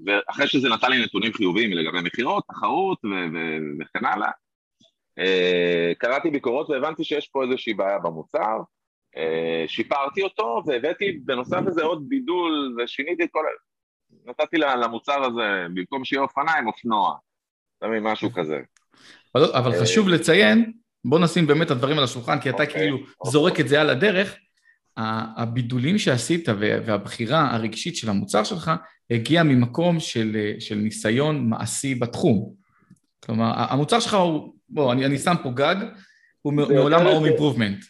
[0.05, 2.99] ואחרי שזה נתן לי נתונים חיוביים לגבי מכירות, תחרות
[3.79, 4.31] וכן הלאה,
[5.97, 8.57] קראתי ביקורות והבנתי שיש פה איזושהי בעיה במוצר,
[9.67, 13.45] שיפרתי אותו והבאתי בנוסף לזה עוד בידול ושיניתי את כל...
[14.25, 17.15] נתתי למוצר הזה, במקום שיהיה אופניים, אופנוע.
[17.83, 18.59] מבין, משהו כזה.
[19.35, 20.73] אבל חשוב לציין,
[21.05, 23.31] בוא נשים באמת את הדברים על השולחן, כי אתה אוקיי, כאילו אוקיי.
[23.31, 24.37] זורק את זה על הדרך,
[24.97, 28.71] הבידולים שעשית והבחירה הרגשית של המוצר שלך
[29.11, 32.53] הגיע ממקום של, של ניסיון מעשי בתחום.
[33.25, 35.75] כלומר, המוצר שלך הוא, בוא, אני, אני שם פה גג,
[36.41, 37.83] הוא מעולם ההום אימפרובמנט.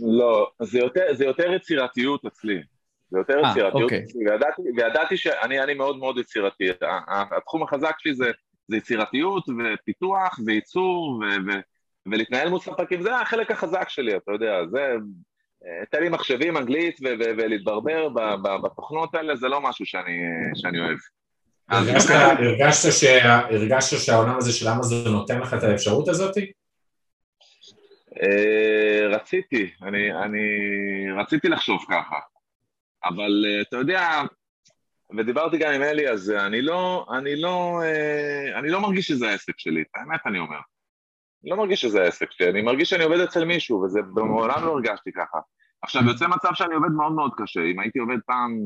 [0.00, 2.62] לא, זה יותר, זה יותר יצירתיות אצלי.
[3.10, 4.02] זה יותר 아, אה, יצירתיות אוקיי.
[4.04, 6.64] אצלי, וידעתי, וידעתי שאני מאוד מאוד יצירתי.
[7.36, 8.30] התחום החזק שלי זה,
[8.68, 11.50] זה יצירתיות ופיתוח וייצור ו, ו,
[12.06, 14.94] ולהתנהל מול ספקים, זה החלק החזק שלי, אתה יודע, זה
[15.90, 18.08] תן לי מחשבים, אנגלית ולהתברבר
[18.62, 20.98] בתוכנות האלה, זה לא משהו שאני אוהב.
[23.50, 26.36] הרגשת שהעולם הזה של אמזון נותן לך את האפשרות הזאת?
[28.22, 32.18] אה, רציתי, אני רציתי לחשוב ככה,
[33.04, 34.22] אבל אה, אתה יודע,
[35.18, 39.58] ודיברתי גם עם אלי, אז אני לא, אני לא, אה, אני לא מרגיש שזה העסק
[39.58, 40.58] שלי, האמת אני אומר.
[41.44, 45.12] לא מרגיש שזה העסק שלי, אני מרגיש שאני עובד אצל מישהו, וזה מעולם לא הרגשתי
[45.12, 45.38] ככה.
[45.82, 47.60] עכשיו, יוצא מצב שאני עובד מאוד מאוד קשה.
[47.60, 48.58] אם הייתי עובד פעם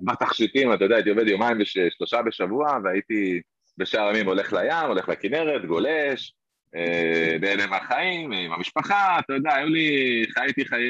[0.00, 3.40] בתכשיטים, אתה יודע, הייתי עובד יומיים ושלושה בשבוע, והייתי
[3.78, 6.34] בשאר הימים הולך לים, הולך לכנרת, גולש,
[6.76, 10.88] אה, נהנה מהחיים, עם המשפחה, אתה יודע, היו לי, חייתי חיי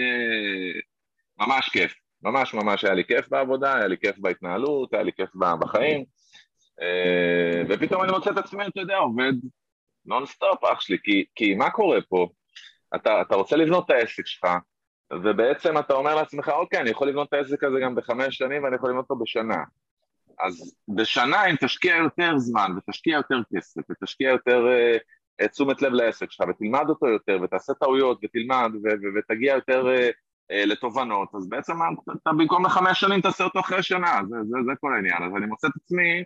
[1.38, 1.95] ממש כיף.
[2.23, 6.05] ממש ממש היה לי כיף בעבודה, היה לי כיף בהתנהלות, היה לי כיף בחיים.
[6.83, 9.33] אה, ופתאום אני מוצא את עצמי, אתה יודע, עובד
[10.07, 12.29] נונסטופ, אח שלי, כי, כי מה קורה פה?
[12.95, 14.47] אתה, אתה רוצה לבנות את העסק שלך,
[15.12, 18.77] ובעצם אתה אומר לעצמך, אוקיי, אני יכול לבנות את העסק הזה גם בחמש שנים ואני
[18.77, 19.64] יכול לבנות אותו בשנה.
[20.40, 24.67] אז בשנה אם תשקיע יותר זמן ותשקיע יותר כסף ותשקיע יותר
[25.43, 28.71] uh, תשומת לב לעסק שלך ותלמד אותו יותר ותעשה טעויות ותלמד
[29.17, 30.12] ותגיע יותר uh,
[30.53, 31.73] uh, לתובנות, אז בעצם
[32.23, 35.23] אתה במקום לחמש שנים תעשה אותו אחרי שנה, זה, זה, זה כל העניין.
[35.23, 36.25] אז אני מוצא את עצמי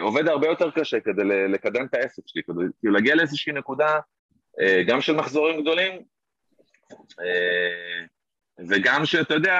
[0.00, 3.98] עובד הרבה יותר קשה כדי לקדם את העסק שלי, כדי כאילו להגיע לאיזושהי נקודה,
[4.60, 5.92] אה, גם של מחזורים גדולים,
[7.20, 8.06] אה,
[8.68, 9.58] וגם שאתה יודע,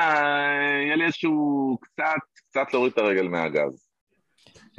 [0.85, 2.05] יהיה לי איזשהו קצת,
[2.51, 3.89] קצת להוריד את הרגל מהגז.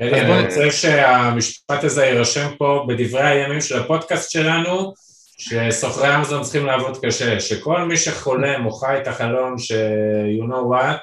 [0.01, 4.93] אלי, אני רוצה שהמשפט הזה יירשם פה בדברי הימים של הפודקאסט שלנו,
[5.37, 9.71] שסוחרי אמזון צריכים לעבוד קשה, שכל מי שחולם או חי את החלום ש-
[10.39, 11.01] you know what,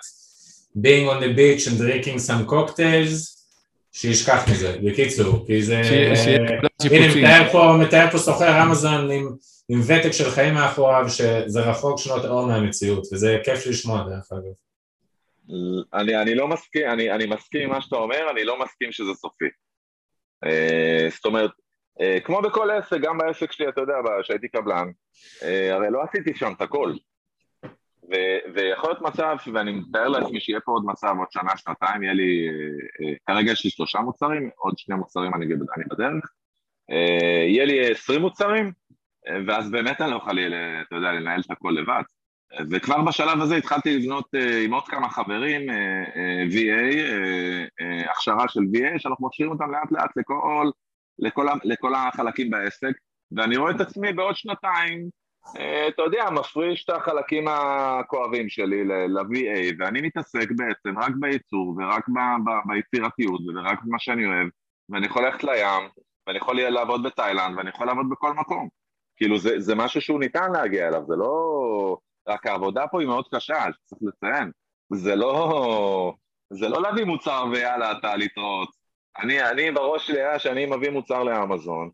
[0.76, 3.41] being on the beach and drinking some cocktails,
[3.92, 5.82] שישכח מזה, בקיצור, כי זה...
[6.90, 9.28] הנה, מתאר פה, מתאר פה סוחר אמזון עם,
[9.68, 14.52] עם ותק של חיים מאחוריו, שזה רחוק שנות אור מהמציאות, וזה כיף לשמוע דרך אגב.
[15.94, 19.14] אני, אני לא מסכים, אני, אני מסכים עם מה שאתה אומר, אני לא מסכים שזה
[19.14, 19.44] סופי.
[20.44, 21.50] Uh, זאת אומרת,
[21.98, 24.88] uh, כמו בכל עסק, גם בעסק שלי, אתה יודע, שהייתי קבלן,
[25.40, 26.92] uh, הרי לא עשיתי שם את הכל.
[28.54, 32.48] ויכול להיות מצב, ואני מתאר לעצמי שיהיה פה עוד מצב, עוד שנה, שנתיים, יהיה לי,
[33.26, 36.24] כרגע יש לי שלושה מוצרים, עוד שני מוצרים אני, אני בדרך,
[37.48, 38.72] יהיה לי עשרים מוצרים,
[39.46, 40.38] ואז באמת אני לא אוכל,
[40.88, 42.02] אתה יודע, לנהל את הכל לבד.
[42.70, 44.28] וכבר בשלב הזה התחלתי לבנות
[44.64, 45.70] עם עוד כמה חברים
[46.50, 46.96] VA,
[48.10, 50.70] הכשרה של VA, שאנחנו מכשירים אותם לאט לאט לכל,
[51.18, 52.92] לכל, לכל החלקים בעסק,
[53.36, 55.08] ואני רואה את עצמי בעוד שנתיים,
[55.88, 62.06] אתה יודע, מפריש את החלקים הכואבים שלי ל-VA, ואני מתעסק בעצם רק בייצור ורק
[62.66, 64.48] ביצירתיות ורק במה שאני אוהב,
[64.88, 65.88] ואני יכול ללכת לים,
[66.26, 68.68] ואני יכול לעבוד בתאילנד, ואני יכול לעבוד בכל מקום.
[69.16, 71.96] כאילו, זה, זה משהו שהוא ניתן להגיע אליו, זה לא...
[72.28, 74.50] רק העבודה פה היא מאוד קשה, צריך לציין.
[74.92, 76.14] זה לא...
[76.52, 78.68] זה לא להביא מוצר ויאללה, אתה להתראות.
[79.18, 81.90] אני, אני בראש שלי היה שאני מביא מוצר לאמזון,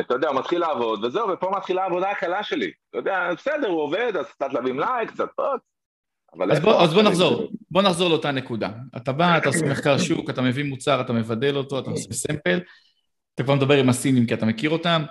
[0.00, 2.70] אתה יודע, הוא מתחיל לעבוד, וזהו, ופה מתחילה העבודה הקלה שלי.
[2.90, 5.60] אתה יודע, בסדר, הוא עובד, אז קצת להביא מלאי, קצת עוד.
[6.50, 8.68] אז בוא, אז בוא נחזור, בוא נחזור לאותה נקודה.
[8.96, 12.60] אתה בא, אתה עושה מחקר שוק, אתה מביא מוצר, אתה מבדל אותו, אתה עושה סמפל,
[13.34, 15.02] אתה כבר מדבר עם הסינים כי אתה מכיר אותם,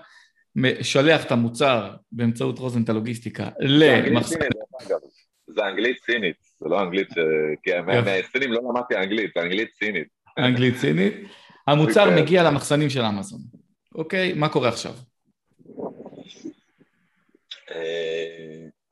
[0.82, 4.40] שולח את המוצר באמצעות רוזנטל לוגיסטיקה למחסן.
[5.48, 7.18] זה אנגלית סינית, זה לא אנגלית ש...
[7.64, 7.72] כי
[8.06, 10.08] מהסינים לא למדתי אנגלית, זה אנגלית סינית.
[10.38, 11.14] אנגלית סינית.
[11.68, 13.40] המוצר מגיע למחסנים של אמזון.
[13.96, 14.92] אוקיי, מה קורה עכשיו?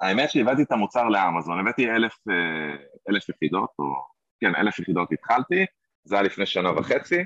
[0.01, 2.15] האמת שהבאתי את המוצר לאמזון, הבאתי אלף,
[3.09, 3.85] אלף יחידות, או
[4.41, 5.65] כן, אלף יחידות התחלתי,
[6.03, 7.23] זה היה לפני שנה וחצי,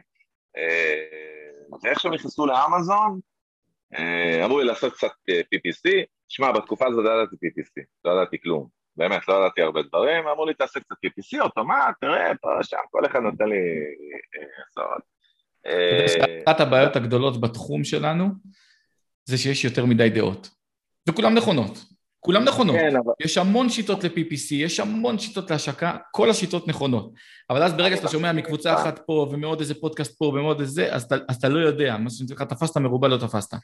[1.84, 3.20] ואיך שהם נכנסו לאמזון,
[4.46, 9.28] אמרו לי לעשות קצת PPC, שמע, בתקופה הזאת לא ידעתי PPC, לא ידעתי כלום, באמת,
[9.28, 13.20] לא ידעתי הרבה דברים, אמרו לי תעשה קצת PPC, אוטומט, תראה, פה, שם, כל אחד
[13.20, 13.60] נותן לי
[14.74, 15.13] סוד.
[16.46, 18.30] אחת הבעיות הגדולות בתחום שלנו
[19.26, 20.50] זה שיש יותר מדי דעות.
[21.10, 21.86] וכולם נכונות.
[22.20, 22.76] כולם נכונות.
[22.76, 23.14] כן, אבל...
[23.22, 27.14] יש המון שיטות ל-PPC, יש המון שיטות להשקה, כל השיטות נכונות.
[27.50, 31.08] אבל אז ברגע שאתה שומע מקבוצה אחת פה, ומעוד איזה פודקאסט פה, ומעוד איזה, אז,
[31.30, 33.58] אז אתה לא יודע, מה שאני לך, תפסת מרובה לא תפסת.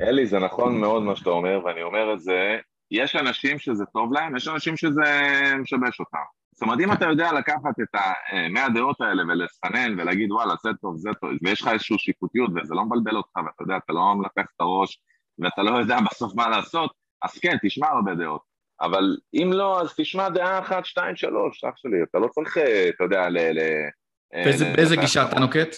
[0.00, 2.58] אלי, זה נכון מאוד מה שאתה אומר, ואני אומר את זה,
[2.90, 5.02] יש אנשים שזה טוב להם, יש אנשים שזה
[5.62, 6.18] משבש אותם.
[6.62, 8.00] זאת אומרת, אם אתה יודע לקחת את
[8.32, 12.74] המאה דעות האלה ולסנן ולהגיד וואלה, זה טוב, זה טוב, ויש לך איזושהי שיפוטיות וזה
[12.74, 15.00] לא מבלבל אותך ואתה יודע, אתה לא מלפך את הראש
[15.38, 18.42] ואתה לא יודע בסוף מה לעשות, אז כן, תשמע הרבה דעות.
[18.80, 23.04] אבל אם לא, אז תשמע דעה אחת, שתיים, שלוש, אח שלי, אתה לא צריך, אתה
[23.04, 23.38] יודע, ל...
[23.38, 23.58] ל
[24.76, 25.76] באיזה גישה אתה נוקט?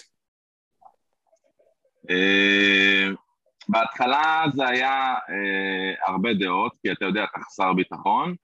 [3.69, 5.13] בהתחלה זה היה
[6.07, 8.35] הרבה דעות, כי אתה יודע, אתה חסר ביטחון,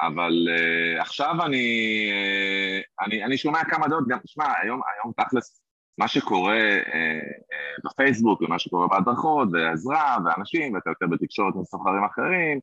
[0.00, 5.60] אבל uh, עכשיו אני, uh, אני, אני שומע כמה דעות, גם תשמע, היום, היום תכלס,
[5.98, 12.04] מה שקורה uh, uh, בפייסבוק ומה שקורה בהדרכות, ועזרה, ואנשים, ואתה יותר בתקשורת עם סוחרים
[12.04, 12.60] אחרים,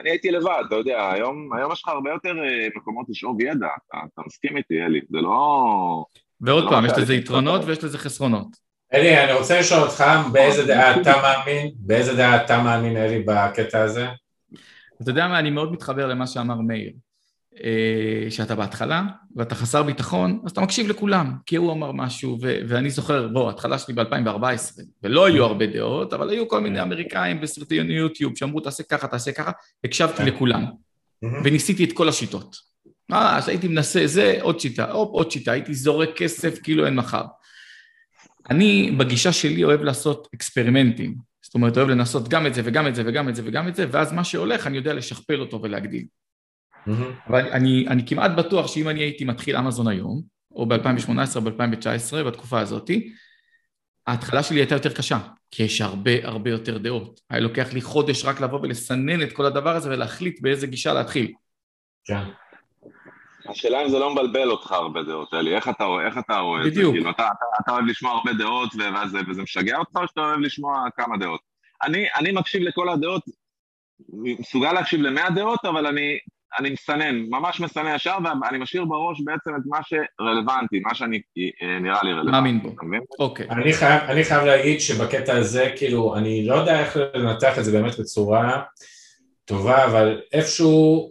[0.00, 3.66] אני הייתי לבד, אתה יודע, היום, היום יש לך הרבה יותר uh, מקומות לשאוב ידע,
[3.66, 6.04] אתה, אתה מסכים איתי, אלי, זה לא...
[6.40, 8.70] ועוד פעם, לא יש לזה יתרונות ויש לזה חסרונות.
[8.94, 13.82] אלי, אני רוצה לשאול אותך, באיזה דעה אתה מאמין, באיזה דעה אתה מאמין, אלי, בקטע
[13.82, 14.06] הזה?
[15.02, 16.92] אתה יודע מה, אני מאוד מתחבר למה שאמר מאיר,
[18.30, 19.02] שאתה בהתחלה
[19.36, 23.48] ואתה חסר ביטחון, אז אתה מקשיב לכולם, כי הוא אמר משהו, ו- ואני זוכר, בוא,
[23.48, 28.60] ההתחלה שלי ב-2014, ולא היו הרבה דעות, אבל היו כל מיני אמריקאים בסרטי יוטיוב שאמרו,
[28.60, 29.50] תעשה ככה, תעשה ככה,
[29.84, 30.64] הקשבתי לכולם,
[31.44, 32.56] וניסיתי את כל השיטות.
[33.10, 37.24] ממש, הייתי מנסה זה, עוד שיטה, הופ, עוד שיטה, הייתי זורק כסף כאילו אין מחר.
[38.50, 41.29] אני, בגישה שלי, אוהב לעשות אקספרימנטים.
[41.42, 43.74] זאת אומרת, אוהב לנסות גם את זה וגם את זה וגם את זה וגם את
[43.74, 46.06] זה, ואז מה שהולך, אני יודע לשכפל אותו ולהגדיל.
[46.86, 46.90] Mm-hmm.
[47.28, 52.24] אבל אני, אני כמעט בטוח שאם אני הייתי מתחיל אמזון היום, או ב-2018 או ב-2019,
[52.26, 52.90] בתקופה הזאת,
[54.06, 55.18] ההתחלה שלי הייתה יותר קשה,
[55.50, 57.20] כי יש הרבה הרבה יותר דעות.
[57.30, 61.32] היה לוקח לי חודש רק לבוא ולסנן את כל הדבר הזה ולהחליט באיזה גישה להתחיל.
[62.04, 62.22] כן.
[63.50, 66.64] השאלה אם זה לא מבלבל אותך הרבה דעות, אלי, איך אתה, איך אתה רואה את
[66.64, 66.70] זה?
[66.70, 66.94] בדיוק.
[66.94, 70.40] כאילו, אתה, אתה, אתה אוהב לשמוע הרבה דעות ואז, וזה משגע אותך, או שאתה אוהב
[70.40, 71.40] לשמוע כמה דעות?
[71.82, 73.22] אני, אני מקשיב לכל הדעות,
[74.08, 76.18] מסוגל להקשיב למאה דעות, אבל אני,
[76.58, 81.20] אני מסנן, ממש מסנן ישר, ואני משאיר בראש בעצם את מה שרלוונטי, מה שאני
[81.62, 82.30] אה, נראה לי רלוונטי.
[82.30, 82.74] מאמין בו.
[83.18, 83.50] אוקיי.
[83.50, 87.72] אני חייב, אני חייב להגיד שבקטע הזה, כאילו, אני לא יודע איך לנתח את זה
[87.72, 88.62] באמת בצורה
[89.44, 91.10] טובה, אבל איפשהו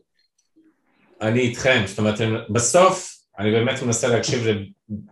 [1.21, 4.47] אני איתכם, זאת אומרת, בסוף אני באמת מנסה להקשיב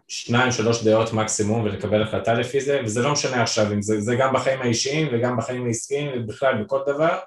[0.10, 4.16] לשניים, שלוש דעות מקסימום ולקבל החלטה לפי זה, וזה לא משנה עכשיו אם זה, זה
[4.16, 7.18] גם בחיים האישיים וגם בחיים העסקיים ובכלל בכל דבר,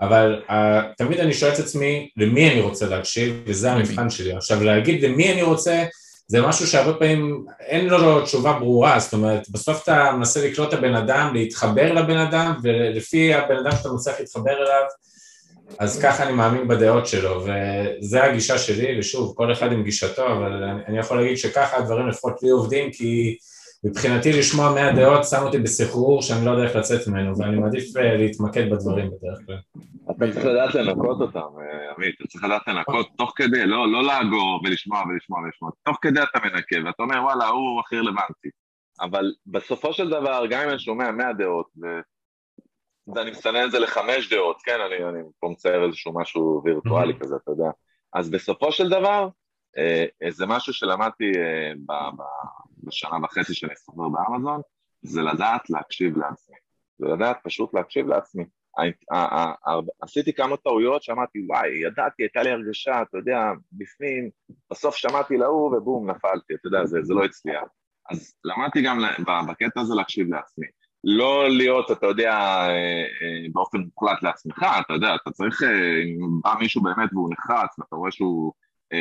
[0.00, 0.52] אבל uh,
[0.98, 4.32] תמיד אני שואל את עצמי למי אני רוצה להקשיב, וזה המבחן שלי.
[4.32, 5.84] עכשיו להגיד למי אני רוצה,
[6.26, 10.78] זה משהו שהרבה פעמים אין לו תשובה ברורה, זאת אומרת, בסוף אתה מנסה לקלוט את
[10.78, 14.82] הבן אדם, להתחבר לבן אדם, ולפי הבן אדם שאתה מצליח להתחבר אליו,
[15.78, 20.64] אז ככה אני מאמין בדעות שלו, וזה הגישה שלי, ושוב, כל אחד עם גישתו, אבל
[20.88, 23.36] אני, יכול להגיד שככה הדברים לפחות לי עובדים, כי
[23.84, 27.96] מבחינתי לשמוע מאה דעות שם אותי בסחרור שאני לא יודע איך לצאת ממנו, ואני מעדיף
[27.96, 29.58] אה, להתמקד בדברים בדרך כלל.
[30.10, 34.04] אתה צריך לדעת לנקות אותם, אה, עמית, אתה צריך לדעת לנקות תוך כדי, לא, לא
[34.04, 38.48] לאגור ולשמוע ולשמוע ולשמוע, תוך כדי אתה מנקה, ואתה אומר, וואלה, הוא הכי רלוונטי.
[39.00, 41.66] אבל בסופו של דבר, גם אם אני שומע מאה דעות,
[43.08, 43.12] ו...
[43.14, 47.36] ואני מסנן את זה לחמש דעות, כן, אני, אני פה מצייר איזשהו משהו וירטואלי כזה,
[47.42, 47.70] אתה יודע.
[48.14, 49.28] אז בסופו של דבר,
[49.78, 52.22] אה, זה משהו שלמדתי אה, ב, ב,
[52.82, 54.60] בשנה וחצי שאני סוחר באמזון,
[55.02, 56.56] זה לדעת להקשיב לעצמי.
[56.98, 58.44] זה לדעת פשוט להקשיב לעצמי.
[60.02, 63.38] עשיתי כמה טעויות, שמעתי, וואי, ידעתי, הייתה לי הרגשה, אתה יודע,
[63.72, 64.30] בפנים,
[64.70, 67.62] בסוף שמעתי להוא ובום, נפלתי, אתה יודע, זה, זה לא הצליח.
[68.10, 68.98] אז למדתי גם
[69.48, 70.66] בקטע הזה להקשיב לעצמי.
[71.04, 76.40] לא להיות, אתה יודע, אה, אה, באופן מוחלט לעצמך, אתה יודע, אתה צריך, אה, אם
[76.42, 78.52] בא מישהו באמת והוא נחרץ, ואתה רואה שהוא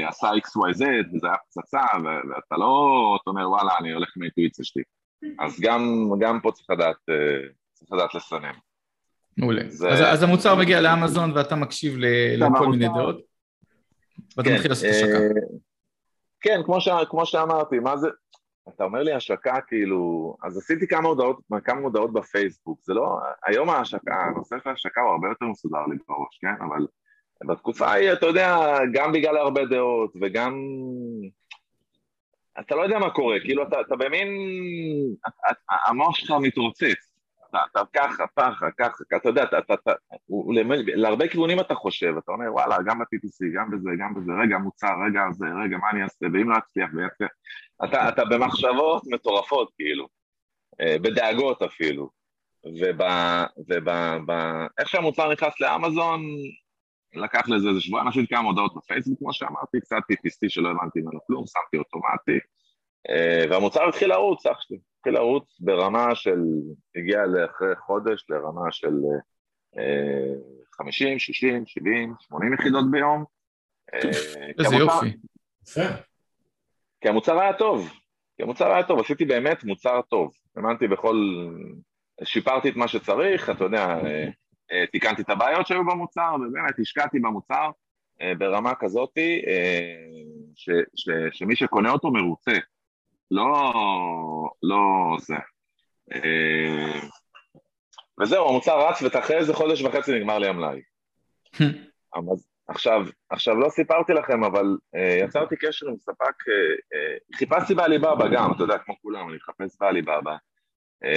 [0.08, 0.84] עשה XYZ
[1.14, 4.84] וזה היה פצצה, ואתה לא, אתה אומר, וואלה, אני הולך עם האינטואיציה שלי.
[5.40, 6.96] אז גם, גם פה צריך לדעת,
[7.74, 8.54] צריך לדעת לסנן.
[9.38, 9.62] מעולה.
[9.68, 9.90] זה...
[9.90, 12.06] אז, אז המוצר מגיע לאמזון ואתה מקשיב ל,
[12.38, 13.22] לכל מיני דעות,
[14.38, 15.18] ואתה כן, מתחיל לעשות השקה.
[16.42, 18.08] כן, כמו, ש, כמו שאמרתי, מה זה,
[18.76, 23.70] אתה אומר לי השקה, כאילו, אז עשיתי כמה הודעות, כמה הודעות בפייסבוק, זה לא, היום
[23.70, 26.64] ההשקה, הנושא של ההשקה הוא הרבה יותר מסודר לי בראש, כן?
[26.66, 26.88] אבל
[27.46, 30.54] בתקופה ההיא, אתה יודע, גם בגלל הרבה דעות, וגם...
[32.60, 34.28] אתה לא יודע מה קורה, כאילו, אתה, אתה במין...
[35.86, 37.12] המוח שלך מתרוצץ,
[37.50, 39.92] אתה, אתה ככה, ככה, ככה, אתה יודע, אתה, אתה, אתה,
[40.26, 40.54] הוא,
[40.86, 44.94] להרבה כיוונים אתה חושב, אתה אומר, וואלה, גם ב-TTC, גם בזה, גם בזה, רגע, מוצר,
[45.08, 47.30] רגע, זה, רגע, מה אני אעשה, ואם לא אצליח, ויצליח,
[47.84, 50.08] אתה, אתה במחשבות מטורפות, כאילו,
[50.82, 52.10] אה, בדאגות אפילו,
[52.66, 53.02] וב...
[53.70, 53.90] וב
[54.28, 54.32] ב,
[54.80, 56.22] איך שהמוצר נכנס לאמזון,
[57.14, 61.20] לקח לזה איזה שבועיים, עשיתי כמה הודעות בפייסבוק, כמו שאמרתי, קצת TTC שלא הבנתי ממנו
[61.28, 62.40] כלום, שמתי אוטומטי,
[63.10, 66.40] אה, והמוצר התחיל לרוץ, אח שלי, התחיל לרוץ ברמה של,
[66.96, 68.94] הגיע לאחרי חודש לרמה של
[70.78, 73.24] 50, 60, 70, 80 יחידות ביום.
[73.94, 74.00] אה,
[74.60, 75.18] איזה יופי.
[77.02, 77.90] כי המוצר היה טוב,
[78.38, 80.32] כי המוצר היה טוב, עשיתי באמת מוצר טוב.
[80.56, 81.48] האמנתי בכל...
[82.24, 84.00] שיפרתי את מה שצריך, אתה יודע,
[84.72, 87.70] אה, תיקנתי את הבעיות שהיו במוצר, ובאמת השקעתי במוצר
[88.38, 89.42] ברמה כזאתי,
[90.56, 92.52] ש, ש, שמי שקונה אותו מרוצה.
[93.32, 93.74] לא,
[94.64, 95.36] לא זה.
[96.14, 97.00] אה,
[98.22, 100.82] וזהו, המוצר רץ ואחרי איזה חודש וחצי נגמר לי המלאי.
[102.72, 104.66] עכשיו, עכשיו לא סיפרתי לכם, אבל
[104.96, 109.38] uh, יצרתי קשר עם ספק, uh, uh, חיפשתי בעליבאבא גם, אתה יודע, כמו כולם, אני
[109.38, 110.36] מחפש בעליבאבא,
[111.06, 111.08] uh,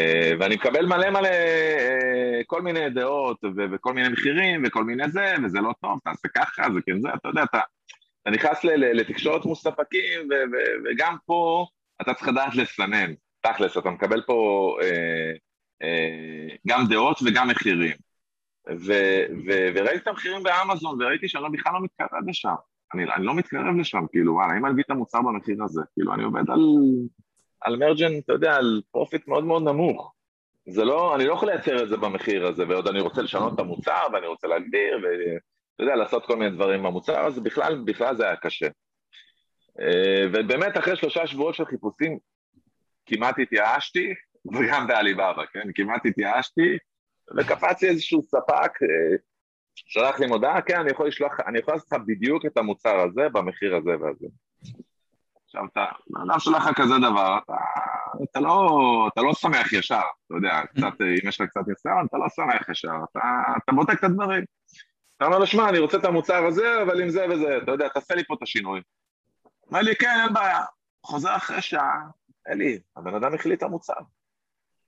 [0.40, 5.34] ואני מקבל מלא מלא uh, כל מיני דעות ו- וכל מיני מחירים וכל מיני זה,
[5.44, 7.61] וזה לא טוב, תעשה ככה, זה כן זה, אתה יודע, אתה,
[8.22, 11.66] אתה נכנס לתקשורת מול ספקים, ו- ו- וגם פה
[12.02, 15.32] אתה צריך לדעת לסנן, תכלס, אתה מקבל פה אה,
[15.82, 17.96] אה, גם דעות וגם מחירים.
[18.70, 18.92] ו,
[19.46, 22.54] ו, וראיתי את המחירים באמזון, וראיתי שאני בכלל לא מתקרב לשם.
[22.94, 26.14] אני, אני לא מתקרב לשם, כאילו, וואלה, אם אני מביא את המוצר במחיר הזה, כאילו,
[26.14, 26.60] אני עובד על,
[27.60, 30.14] על margin, אתה יודע, על profit מאוד מאוד נמוך.
[30.66, 33.58] זה לא, אני לא יכול לייצר את זה במחיר הזה, ועוד אני רוצה לשנות את
[33.58, 38.26] המוצר, ואני רוצה להגדיר, ואתה יודע, לעשות כל מיני דברים במוצר, אז בכלל, בכלל זה
[38.26, 38.66] היה קשה.
[39.80, 42.18] אה, ובאמת אחרי שלושה שבועות של חיפושים
[43.06, 44.14] כמעט התייאשתי,
[44.52, 45.68] וגם בעליבאבא, כן?
[45.74, 46.78] כמעט התייאשתי,
[47.37, 49.16] וקפץ לי איזשהו ספק, אה,
[49.75, 53.29] שלח לי מודעה, כן, אני יכול לשלוח, אני יכול לעשות לך בדיוק את המוצר הזה
[53.33, 54.27] במחיר הזה והזה.
[55.45, 55.85] עכשיו אתה,
[56.25, 57.55] אדם שלח לך כזה דבר, אתה,
[58.31, 58.68] אתה, לא,
[59.12, 62.68] אתה לא שמח ישר, אתה יודע, קצת, אם יש לך קצת ניסיון, אתה לא שמח
[62.68, 63.20] ישר, אתה,
[63.64, 64.45] אתה בודק את הדברים.
[65.16, 67.89] אתה אומר לו, שמע, אני רוצה את המוצר הזה, אבל עם זה וזה, אתה יודע,
[67.89, 68.81] תעשה לי פה את השינוי.
[69.66, 70.61] אומר לי, כן, אין בעיה.
[71.07, 72.01] חוזר אחרי שעה,
[72.49, 73.95] אלי, הבן אדם החליט את המוצר.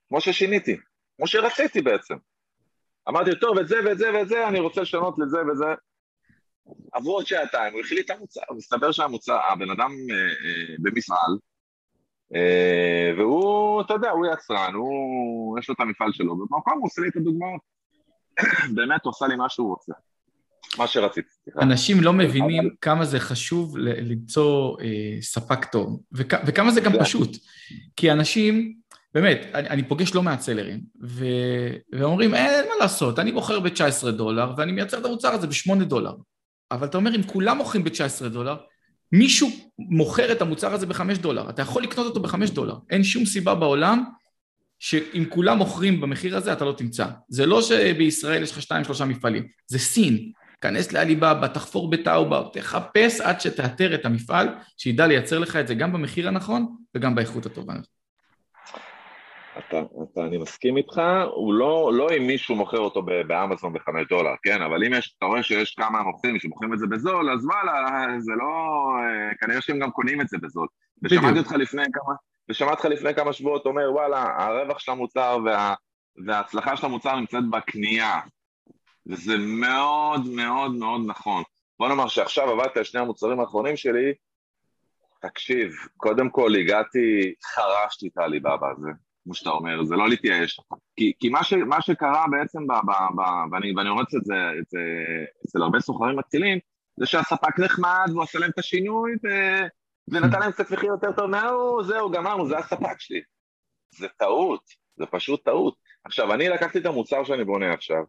[0.09, 0.76] כמו ששיניתי,
[1.16, 2.14] כמו שרציתי בעצם.
[3.08, 5.66] אמרתי, טוב, את זה ואת זה ואת זה, אני רוצה לשנות לזה וזה.
[6.92, 11.38] עברו עוד שעתיים, הוא החליט את המוצר, מסתבר שהמוצר, הבן אדם אה, אה, במפעל,
[12.34, 17.02] אה, והוא, אתה יודע, הוא יצרן, הוא, יש לו את המפעל שלו, ובמקום הוא עושה
[17.02, 17.60] לי את הדוגמאות.
[18.76, 19.92] באמת הוא עושה לי מה שהוא רוצה.
[20.78, 21.28] מה שרציתי.
[21.60, 27.36] אנשים לא מבינים כמה זה חשוב למצוא אה, ספק טוב, וכ, וכמה זה גם פשוט.
[27.96, 28.76] כי אנשים,
[29.16, 31.24] באמת, אני, אני פוגש לא מעט סלרים, ו,
[31.92, 36.12] ואומרים, אין מה לעשות, אני מוכר ב-19 דולר, ואני מייצר את המוצר הזה ב-8 דולר.
[36.70, 38.56] אבל אתה אומר, אם כולם מוכרים ב-19 דולר,
[39.12, 39.48] מישהו
[39.78, 42.74] מוכר את המוצר הזה ב-5 דולר, אתה יכול לקנות אותו ב-5 דולר.
[42.90, 44.04] אין שום סיבה בעולם
[44.78, 47.06] שאם כולם מוכרים במחיר הזה, אתה לא תמצא.
[47.28, 50.32] זה לא שבישראל יש לך שתיים, שלושה מפעלים, זה סין.
[50.60, 55.92] כנס לעליבאבא, תחפור בטאובה, תחפש עד שתאתר את המפעל, שידע לייצר לך את זה גם
[55.92, 57.74] במחיר הנכון וגם באיכות הטובה.
[59.59, 61.00] אתה, אתה, אני מסכים איתך,
[61.34, 64.62] הוא לא, לא אם מישהו מוכר אותו באמזון בחמש דולר, כן?
[64.62, 68.32] אבל אם יש, אתה רואה שיש כמה מוכרים שמוכרים את זה בזול, אז וואלה, זה
[68.32, 68.46] לא...
[68.98, 70.66] אה, כנראה שהם גם קונים את זה בזול.
[71.02, 72.14] ושמעתי אותך לפני כמה,
[72.48, 75.74] ושמעתי אותך לפני כמה שבועות אומר, וואלה, הרווח של המוצר וה,
[76.26, 78.20] וההצלחה של המוצר נמצאת בקנייה.
[79.07, 81.42] וזה מאוד מאוד מאוד נכון.
[81.78, 84.12] בוא נאמר שעכשיו עבדתי על שני המוצרים האחרונים שלי,
[85.20, 88.90] תקשיב, קודם כל הגעתי, חרשתי את העליבאבא הזה,
[89.26, 90.60] כמו שאתה אומר, זה לא להתייאש.
[90.96, 93.22] כי, כי מה, ש, מה שקרה בעצם, ב, ב, ב,
[93.52, 94.34] ואני, ואני אומר את זה,
[94.68, 94.78] זה
[95.46, 96.58] אצל הרבה סוחרים מתחילים,
[96.96, 99.28] זה שהספק נחמד והוא עושה להם את השינוי ו,
[100.08, 103.20] ונתן להם קצת מחיר יותר טוב, נאו, זהו, גמרנו, זה הספק שלי.
[103.90, 104.62] זה טעות,
[104.96, 105.74] זה פשוט טעות.
[106.04, 108.02] עכשיו, אני לקחתי את המוצר שאני בונה עכשיו,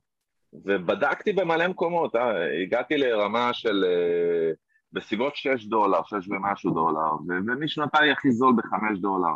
[0.54, 2.62] ובדקתי במלא מקומות, אה?
[2.64, 4.52] הגעתי לרמה של אה,
[4.94, 9.34] בסביבות 6 דולר, 6 ומשהו דולר, ומישהו נתן לי הכי זול ב-5 דולר.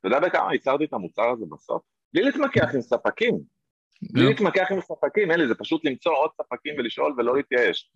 [0.00, 1.82] אתה יודע בכמה ייצרתי את המוצר הזה בסוף?
[2.14, 3.38] בלי להתמקח עם ספקים.
[4.02, 7.90] בלי להתמקח עם ספקים, אלי, זה פשוט למצוא עוד ספקים ולשאול ולא להתייאש.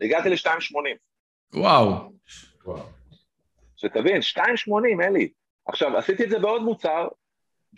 [0.00, 0.98] הגעתי ל-2.80.
[1.54, 2.12] וואו.
[3.76, 4.42] שתבין, 2.80,
[5.04, 5.32] אלי.
[5.66, 7.08] עכשיו, עשיתי את זה בעוד מוצר,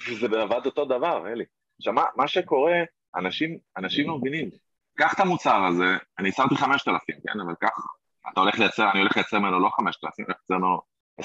[0.08, 1.44] וזה עבד אותו דבר, אלי.
[1.78, 2.82] עכשיו, מה, מה שקורה,
[3.16, 4.50] אנשים, אנשים לא מבינים.
[4.94, 7.70] קח את המוצר הזה, אני שמתי 5,000, כן, אבל קח,
[8.32, 10.80] אתה הולך לייצר, אני הולך לייצר ממנו לא 5,000, אני הולך לייצר ממנו
[11.20, 11.24] 20-30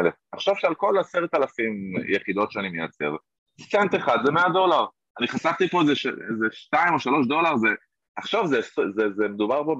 [0.00, 0.14] אלף.
[0.32, 1.64] עכשיו שעל כל 10,000
[2.08, 3.16] יחידות שאני מייצר,
[3.60, 4.84] סצנט אחד זה 100 דולר.
[5.18, 5.92] אני חסכתי פה איזה,
[6.30, 7.68] איזה 2 או 3 דולר, זה,
[8.16, 8.60] עכשיו זה,
[8.94, 9.76] זה, זה, מדובר פה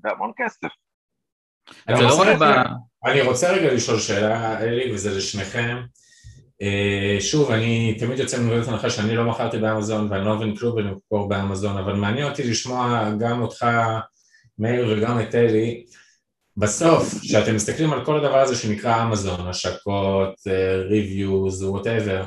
[0.00, 0.68] בהמון כסף.
[1.88, 2.62] אני רוצה, רגע,
[3.04, 5.76] אני רוצה רגע לשאול שאלה, אלי, וזה לשניכם.
[6.62, 10.76] Uh, שוב, אני תמיד יוצא מנקודת הנחה שאני לא מכרתי באמזון ואני לא מבין כלום
[10.76, 13.66] בלמכור באמזון, אבל מעניין אותי לשמוע גם אותך,
[14.58, 15.84] מאיר, וגם את אלי.
[16.56, 20.34] בסוף, כשאתם מסתכלים על כל הדבר הזה שנקרא אמזון, השקות,
[20.88, 22.24] reviews, uh, whatever,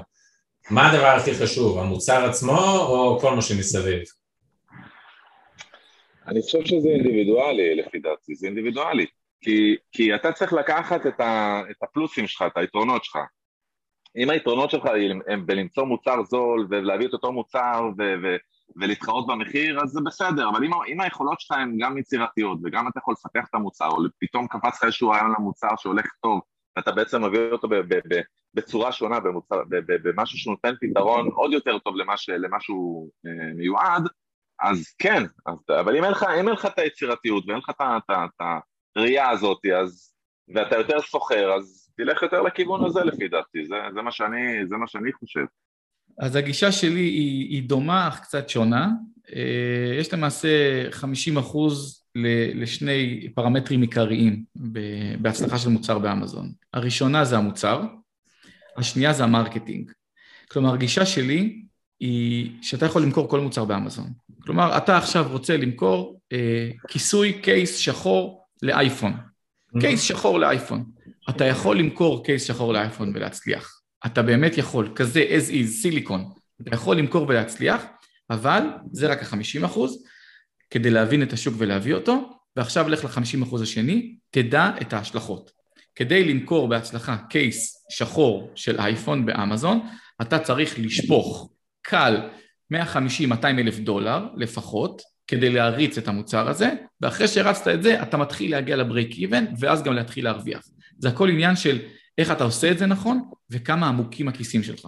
[0.72, 4.04] מה הדבר הכי חשוב, המוצר עצמו או כל מה שמסביב?
[6.28, 9.06] אני חושב שזה אינדיבידואלי לפי דעתי, זה אינדיבידואלי.
[9.42, 13.18] כי, כי אתה צריך לקחת את, ה, את הפלוסים שלך, את היתרונות שלך.
[14.18, 14.86] אם היתרונות שלך
[15.28, 18.38] הם בלמצוא מוצר זול ולהביא את אותו מוצר ו- ו-
[18.76, 23.00] ולהתחרות במחיר, אז זה בסדר, אבל אם, אם היכולות שלך הן גם יצירתיות וגם אתה
[23.00, 26.42] יכול לפתח את המוצר, או פתאום קפץ לך איזשהו רעיון למוצר שהולך טוב,
[26.76, 28.22] ואתה בעצם מביא אותו ב- ב- ב-
[28.54, 32.18] בצורה שונה, במוצר, במשהו שנותן פתרון עוד יותר טוב למה,
[32.60, 34.04] שהוא אה, מיועד,
[34.60, 38.42] אז כן, אז, אבל אם אין, לך, אם אין לך את היצירתיות ואין לך את
[38.96, 40.14] הראייה הזאת, אז,
[40.56, 44.78] ואתה יותר סוחר, אז תלך יותר לכיוון הזה לפי דעתי, זה, זה, מה, שאני, זה
[44.78, 45.46] מה שאני חושב.
[46.20, 48.90] אז הגישה שלי היא, היא דומה אך קצת שונה.
[49.36, 50.48] אה, יש למעשה
[50.92, 52.04] 50 אחוז
[52.56, 54.44] לשני פרמטרים עיקריים
[55.20, 56.52] בהצלחה של מוצר באמזון.
[56.74, 57.82] הראשונה זה המוצר,
[58.78, 59.92] השנייה זה ה marketing.
[60.52, 61.62] כלומר, הגישה שלי
[62.00, 64.10] היא שאתה יכול למכור כל מוצר באמזון.
[64.42, 69.12] כלומר, אתה עכשיו רוצה למכור אה, כיסוי case שחור לאייפון.
[69.14, 69.82] Mm-hmm.
[69.82, 70.84] case שחור לאייפון.
[71.30, 73.79] אתה יכול למכור case שחור לאייפון ולהצליח.
[74.06, 76.30] אתה באמת יכול, כזה as is, סיליקון.
[76.62, 77.84] אתה יכול למכור ולהצליח,
[78.30, 80.04] אבל זה רק ה-50 אחוז,
[80.70, 85.52] כדי להבין את השוק ולהביא אותו, ועכשיו לך ל-50 אחוז השני, תדע את ההשלכות.
[85.96, 89.88] כדי למכור בהצלחה קייס שחור של אייפון באמזון,
[90.22, 91.50] אתה צריך לשפוך
[91.82, 92.30] קל
[92.74, 92.78] 150-200
[93.46, 96.70] אלף דולר לפחות, כדי להריץ את המוצר הזה,
[97.02, 100.62] ואחרי שהרצת את זה, אתה מתחיל להגיע לברייק איבן, ואז גם להתחיל להרוויח.
[100.98, 101.80] זה הכל עניין של
[102.20, 104.88] איך אתה עושה את זה נכון, וכמה עמוקים הכיסים שלך.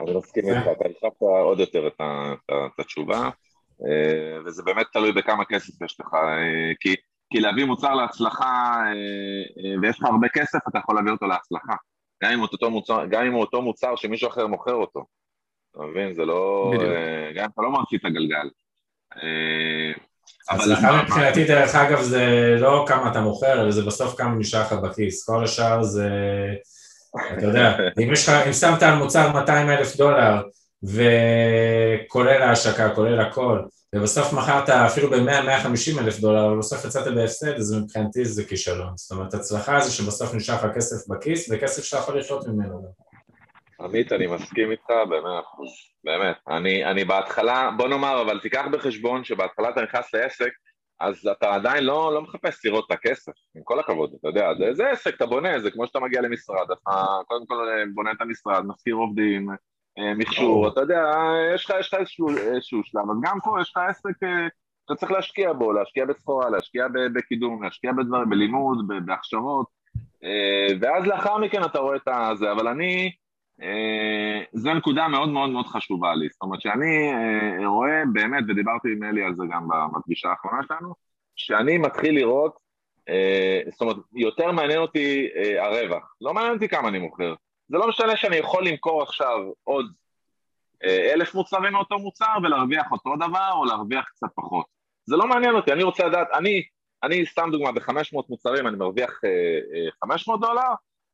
[0.00, 2.00] אני מסכים איתך, אתה הרחבת עוד יותר את
[2.78, 3.30] התשובה.
[3.86, 6.16] אה, וזה באמת תלוי בכמה כסף יש לך,
[6.80, 6.94] כי,
[7.30, 8.84] כי להביא מוצר להצלחה,
[9.82, 11.74] ויש לך הרבה כסף, אתה יכול להביא אותו להצלחה.
[12.22, 15.04] גם אם, אותו מוצר, גם אם הוא אותו מוצר שמישהו אחר מוכר אותו.
[15.70, 16.14] אתה מבין?
[16.14, 16.70] זה לא...
[16.74, 16.90] בדיוק.
[17.34, 18.48] גם אם אתה לא ממציא את הגלגל.
[20.50, 22.24] הצלחה מבחינתי, דרך אגב, זה
[22.58, 25.24] לא כמה אתה מוכר, אלא זה בסוף כמה נשאר לך בכיס.
[25.24, 26.08] כל השאר זה...
[27.38, 30.42] אתה יודע, אם יש לך, אם שמת על מוצר 200 אלף דולר,
[30.82, 33.60] וכולל ההשקה, כולל הכל,
[33.94, 38.92] ובסוף מכרת אפילו ב-100-150 אלף דולר, ובסוף יצאת בהפסד, אז מבחינתי זה כישלון.
[38.96, 42.82] זאת אומרת, הצלחה זה שבסוף נשאר לך כסף בכיס, וכסף שאתה יכול לחיות ממנו.
[43.80, 45.68] עמית, אני מסכים איתך במאה אחוז,
[46.04, 46.36] באמת.
[46.48, 50.50] אני, אני בהתחלה, בוא נאמר, אבל תיקח בחשבון שבהתחלה אתה נכנס לעסק,
[51.00, 54.74] אז אתה עדיין לא, לא מחפש לראות את הכסף, עם כל הכבוד, אתה יודע, זה,
[54.74, 58.66] זה עסק, אתה בונה, זה כמו שאתה מגיע למשרד, אתה קודם כל בונה את המשרד,
[58.66, 59.50] מזכיר עובדים,
[59.98, 61.02] אה, מכשור, אתה יודע,
[61.54, 64.48] יש לך, יש לך איזשהו, איזשהו שלב, אז גם פה יש לך עסק אה,
[64.82, 69.66] שאתה צריך להשקיע בו, להשקיע בסחורה, להשקיע בקידום, להשקיע בדברים, בלימוד, בהכשרות,
[70.24, 73.12] אה, ואז לאחר מכן אתה רואה את זה, אבל אני,
[74.52, 77.12] זו נקודה מאוד מאוד מאוד חשובה לי, זאת אומרת שאני
[77.66, 80.94] רואה באמת, ודיברתי עם אלי על זה גם בפגישה האחרונה שלנו,
[81.36, 82.56] שאני מתחיל לראות,
[83.70, 85.28] זאת אומרת, יותר מעניין אותי
[85.58, 87.34] הרווח, לא מעניין אותי כמה אני מוכר,
[87.68, 89.86] זה לא משנה שאני יכול למכור עכשיו עוד
[90.84, 94.66] אה, אלף מוצרים מאותו מוצר ולהרוויח אותו דבר או להרוויח קצת פחות.
[95.06, 96.62] זה לא מעניין אותי, אני רוצה לדעת, אני,
[97.02, 99.30] אני סתם דוגמה, ב-500 מוצרים אני מרוויח אה,
[99.74, 100.62] אה, 500 דולר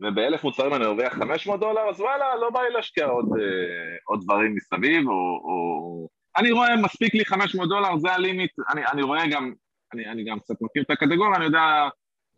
[0.03, 4.20] וב-1000 מוצרים אני מרוויח 500 דולר, אז וואלה, לא בא לי להשקיע עוד, אה, עוד
[4.24, 5.12] דברים מסביב, או,
[5.44, 6.09] או...
[6.36, 9.53] אני רואה, מספיק לי 500 דולר, זה הלימיט, אני, אני רואה גם,
[9.94, 11.88] אני, אני גם קצת מכיר את הקטגוריה, אני יודע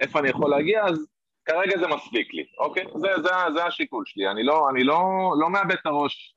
[0.01, 1.07] איפה אני יכול להגיע, אז
[1.45, 2.85] כרגע זה מספיק לי, אוקיי?
[2.95, 5.01] זה, זה, זה השיקול שלי, אני לא, אני לא,
[5.41, 6.35] לא מאבד את הראש,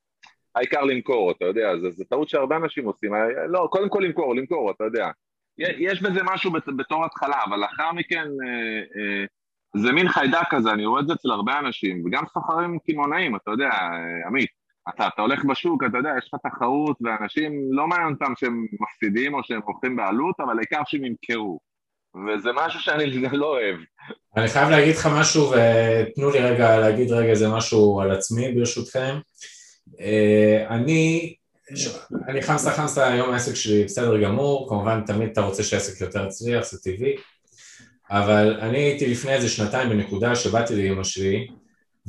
[0.56, 3.12] העיקר למכור, אתה יודע, זו טעות שהרבה אנשים עושים,
[3.48, 5.10] לא, קודם כל למכור, למכור, אתה יודע.
[5.58, 9.26] יש בזה משהו בתור התחלה, אבל לאחר מכן אה, אה,
[9.76, 13.52] זה מין חיידק כזה, אני רואה את זה אצל הרבה אנשים, וגם סוחרים קמעונאים, אתה
[13.52, 13.70] יודע,
[14.28, 14.50] עמית,
[14.90, 19.34] אתה, אתה הולך בשוק, אתה יודע, יש לך תחרות, ואנשים לא מעניין אותם שהם מפסידים
[19.34, 21.60] או שהם מוכרים בעלות, אבל העיקר שהם ימכרו.
[22.28, 23.76] וזה משהו שאני לא אוהב.
[24.38, 29.16] אני חייב להגיד לך משהו, ותנו לי רגע להגיד רגע איזה משהו על עצמי ברשותכם.
[30.00, 31.36] אה, אני,
[32.28, 36.66] אני חמסה חמסה, היום העסק שלי בסדר גמור, כמובן תמיד אתה רוצה שהעסק יותר יצליח,
[36.66, 37.16] זה טבעי,
[38.12, 41.48] אבל אני הייתי לפני איזה שנתיים בנקודה שבאתי לאמא שלי,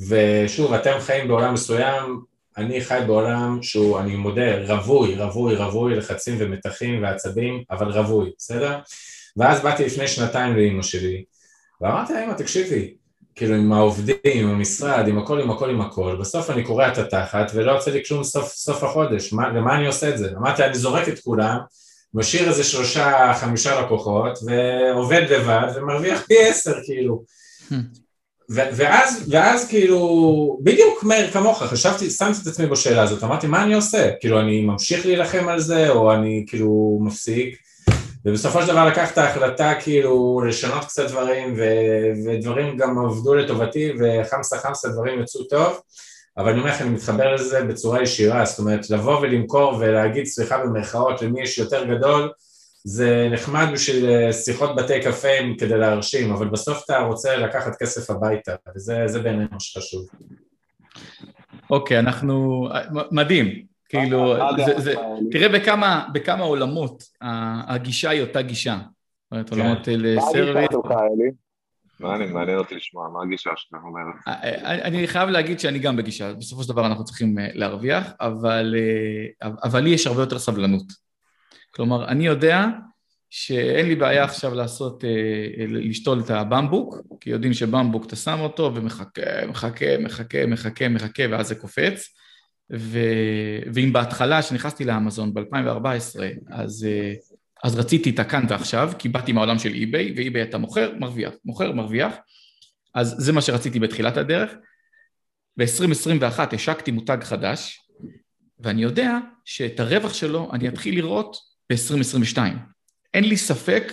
[0.09, 2.21] ושוב, אתם חיים בעולם מסוים,
[2.57, 8.79] אני חי בעולם שהוא, אני מודה, רווי, רווי, רווי, לחצים ומתחים ועצבים, אבל רווי, בסדר?
[9.37, 11.25] ואז באתי לפני שנתיים לאימא שלי,
[11.81, 12.95] ואמרתי לה, אימא, תקשיבי,
[13.35, 16.99] כאילו עם העובדים, עם המשרד, עם הכל, עם הכל, עם הכל, בסוף אני קורע את
[16.99, 20.31] התחת ולא יוצא לי כלום סוף, סוף החודש, מה, למה אני עושה את זה?
[20.37, 21.59] אמרתי, אני זורק את כולם,
[22.15, 27.23] משאיר איזה שלושה, חמישה לקוחות, ועובד לבד, ומרוויח פי עשר, כאילו.
[28.51, 33.63] ו- ואז, ואז כאילו, בדיוק מאיר כמוך, חשבתי, שמתי את עצמי בשאלה הזאת, אמרתי, מה
[33.63, 34.11] אני עושה?
[34.21, 37.59] כאילו, אני ממשיך להילחם על זה, או אני כאילו מפסיק?
[38.25, 44.59] ובסופו של דבר לקחת החלטה כאילו לשנות קצת דברים ו- ודברים גם עבדו לטובתי וחמסה
[44.59, 45.81] חמסה דברים יצאו טוב
[46.39, 50.59] אבל אני אומר לך, אני מתחבר לזה בצורה ישירה, זאת אומרת לבוא ולמכור ולהגיד סליחה
[50.59, 52.33] במרכאות למי יש יותר גדול
[52.85, 55.29] זה נחמד בשביל אה, שיחות בתי קפה
[55.59, 60.07] כדי להרשים, אבל בסוף אתה רוצה לקחת כסף הביתה, וזה בעיניי מה שחשוב.
[61.71, 62.69] אוקיי, אנחנו...
[63.11, 63.63] מדהים.
[63.89, 64.35] כאילו,
[64.67, 64.95] זה, זה,
[65.31, 67.05] תראה בכמה, בכמה עולמות
[67.69, 68.79] הגישה היא אותה גישה.
[69.31, 69.61] זאת אומרת, כן.
[69.61, 70.69] עולמות לסרוויס.
[72.01, 74.01] מעניין אותי לשמוע, מה הגישה שאתה אומר?
[74.85, 78.75] אני חייב להגיד שאני גם בגישה, בסופו של דבר אנחנו צריכים אה, להרוויח, אבל,
[79.43, 80.87] אה, אבל לי יש הרבה יותר סבלנות.
[81.71, 82.67] כלומר, אני יודע
[83.31, 88.73] שאין לי בעיה עכשיו לעשות, אה, לשתול את הבמבוק, כי יודעים שבמבוק אתה שם אותו
[88.75, 92.15] ומחכה, מחכה, מחכה, מחכה, מחכה, ואז זה קופץ.
[92.73, 92.99] ו...
[93.75, 96.21] ואם בהתחלה, כשנכנסתי לאמזון ב-2014,
[96.51, 97.15] אז, אה,
[97.65, 101.73] אז רציתי את הכאן ועכשיו, כי באתי מהעולם של אי-ביי, ואי-ביי אתה מוכר, מרוויח, מוכר,
[101.73, 102.15] מרוויח,
[102.95, 104.51] אז זה מה שרציתי בתחילת הדרך.
[105.57, 107.81] ב-2021 השקתי מותג חדש,
[108.61, 111.37] ואני יודע שאת הרווח שלו אני אתחיל לראות
[111.73, 112.39] ב-2022.
[113.15, 113.93] אין לי ספק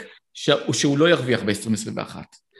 [0.74, 2.16] שהוא לא ירוויח ב-2021.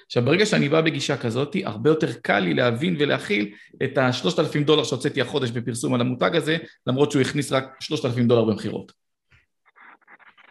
[0.06, 3.54] עכשיו, ברגע שאני בא בגישה כזאת, הרבה יותר קל לי להבין ולהכיל
[3.84, 8.06] את השלושת אלפים דולר שהוצאתי החודש בפרסום על המותג הזה, למרות שהוא הכניס רק שלושת
[8.06, 9.05] אלפים דולר במכירות.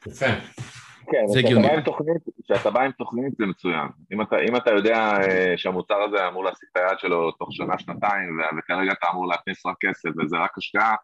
[0.07, 0.27] יפה.
[1.11, 1.25] כן,
[2.45, 3.89] כשאתה בא עם תוכנית זה מצוין.
[4.13, 7.79] אם אתה, אם אתה יודע אה, שהמוצר הזה אמור להשיג את היד שלו תוך שנה,
[7.79, 10.95] שנתיים, וכרגע אתה אמור להכניס רק כסף וזה רק השקעה,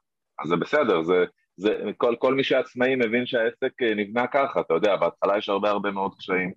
[0.42, 1.24] אז זה בסדר, זה,
[1.56, 5.90] זה, כל, כל מי שעצמאי מבין שהעסק נבנה ככה, אתה יודע, בהתחלה יש הרבה הרבה
[5.90, 6.52] מאוד קשיים,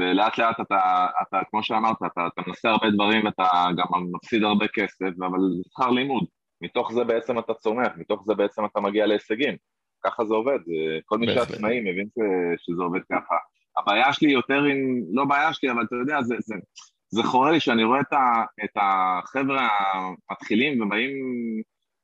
[0.00, 4.66] ולאט לאט אתה, אתה כמו שאמרת, אתה, אתה מנסה הרבה דברים ואתה גם מפסיד הרבה
[4.74, 6.24] כסף, אבל זה שכר לימוד,
[6.60, 9.56] מתוך זה בעצם אתה צומח, מתוך זה בעצם אתה מגיע להישגים,
[10.04, 10.58] ככה זה עובד,
[11.04, 12.08] כל מי שעצמאי מבין
[12.58, 13.34] שזה עובד ככה.
[13.78, 16.54] הבעיה שלי יותר עם, לא בעיה שלי, אבל אתה יודע, זה, זה,
[17.08, 19.68] זה חורה לי שאני רואה את, ה, את החבר'ה
[20.30, 21.12] המתחילים ובאים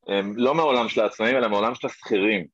[0.08, 2.44] הם לא מעולם של העצמאים אלא מעולם של השכירים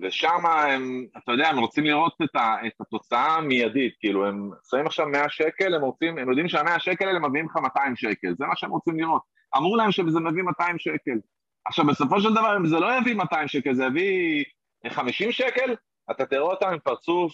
[0.00, 4.86] ושם הם, אתה יודע, הם רוצים לראות את, ה, את התוצאה המיידית, כאילו הם שמים
[4.86, 8.46] עכשיו 100 שקל, הם רוצים, הם יודעים שה-100 שקל האלה מביאים לך 200 שקל, זה
[8.46, 9.22] מה שהם רוצים לראות.
[9.56, 11.18] אמרו להם שזה מביא 200 שקל.
[11.66, 14.44] עכשיו בסופו של דבר אם זה לא יביא 200 שקל, זה יביא
[14.90, 15.74] 50 שקל,
[16.10, 17.32] אתה תראה אותם עם פרצוף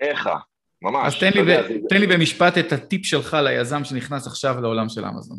[0.00, 0.36] איכה,
[0.82, 1.14] ממש.
[1.14, 1.78] אז תן לי, ב, זה...
[1.88, 5.38] תן לי במשפט את הטיפ שלך ליזם שנכנס עכשיו לעולם של אמזון.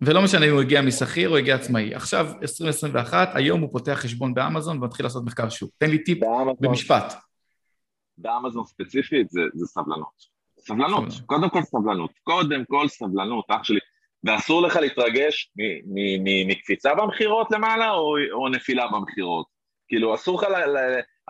[0.00, 1.94] ולא משנה אם הוא הגיע משכיר או הגיע עצמאי.
[1.94, 5.70] עכשיו, 2021, היום הוא פותח חשבון באמזון ומתחיל לעשות מחקר שוק.
[5.78, 7.14] תן לי טיפ באמזון, במשפט.
[8.18, 10.40] באמזון ספציפית זה, זה סבלנות.
[10.58, 12.10] סבלנות, קודם כל סבלנות.
[12.22, 13.78] קודם כל סבלנות, אח שלי.
[14.24, 15.52] ואסור לך להתרגש
[16.46, 19.46] מקפיצה במכירות למעלה או, או נפילה במכירות.
[19.90, 20.46] כאילו, אסור לך,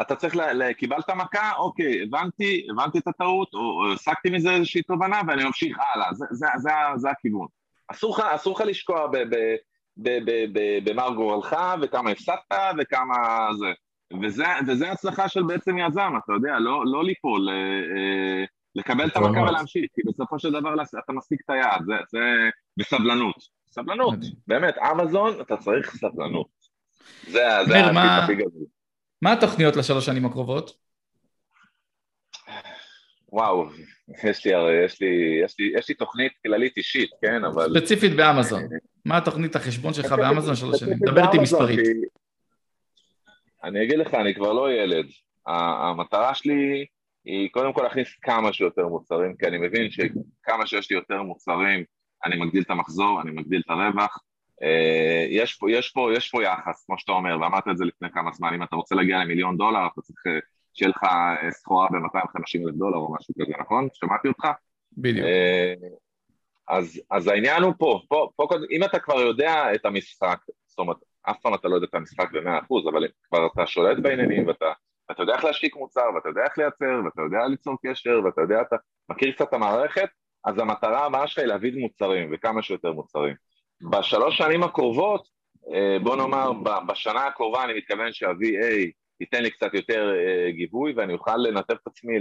[0.00, 4.82] אתה צריך, ל, ל, קיבלת מכה, אוקיי, הבנתי, הבנתי את הטעות, או הסקתי מזה איזושהי
[4.82, 7.46] תובנה ואני ממשיך הלאה, זה, זה, זה, זה, הכיוון.
[7.88, 9.06] אסור לך לשקוע
[10.84, 13.66] במר גורלך וכמה הפסדת וכמה זה.
[14.22, 18.44] וזה, וזה הצלחה של בעצם יזם, אתה יודע, לא, לא ליפול, אה, אה,
[18.74, 22.18] לקבל את המכה ולהמשיך, כי בסופו של דבר אתה משיג את היעד, זה, זה
[22.76, 23.36] בסבלנות.
[23.72, 26.59] סבלנות, באמת, אמזון, אתה צריך סבלנות.
[27.26, 28.66] זה, זה הכי גדול.
[29.22, 30.72] מה התוכניות לשלוש שנים הקרובות?
[33.32, 33.68] וואו,
[34.24, 34.52] יש לי,
[34.84, 37.68] יש, לי, יש, לי, יש לי תוכנית כללית אישית, כן, אבל...
[37.78, 38.62] ספציפית באמזון.
[39.04, 40.98] מה התוכנית החשבון שלך באמזון שלוש שנים?
[40.98, 41.80] דבר איתי מספרית.
[43.64, 45.06] אני אגיד לך, אני כבר לא ילד.
[45.46, 46.86] המטרה שלי
[47.24, 51.84] היא קודם כל להכניס כמה שיותר מוצרים, כי אני מבין שכמה שיש לי יותר מוצרים,
[52.24, 54.18] אני מגדיל את המחזור, אני מגדיל את הרווח.
[54.62, 58.10] אה, יש פה, יש פה, יש פה יחס, כמו שאתה אומר, ואמרת את זה לפני
[58.10, 60.38] כמה זמן, אם אתה רוצה להגיע למיליון דולר, אתה צריך אה,
[60.74, 63.88] שיהיה לך אה, סחורה ב-250 אלף דולר או משהו כזה, נכון?
[63.92, 64.48] שמעתי אותך?
[64.98, 65.26] בדיוק.
[66.68, 70.96] אז, אז העניין הוא פה, פה, פה, אם אתה כבר יודע את המשחק, זאת אומרת,
[71.22, 74.72] אף פעם אתה לא יודע את המשחק במאה אחוז, אבל כבר אתה שולט בעניינים ואתה,
[75.08, 78.60] ואתה יודע איך להשתיק מוצר, ואתה יודע איך לייצר, ואתה יודע ליצור קשר, ואתה יודע,
[78.60, 78.76] אתה
[79.10, 80.08] מכיר קצת את המערכת,
[80.44, 83.34] אז המטרה הבאה שלך היא להביא מוצרים, וכמה שיותר מוצרים.
[83.82, 85.28] בשלוש שנים הקרובות,
[85.74, 86.52] אה, בוא נאמר,
[86.86, 91.86] בשנה הקרובה אני מתכוון שה-VA ייתן לי קצת יותר אה, גיבוי ואני אוכל לנתב את
[91.86, 92.14] עצמי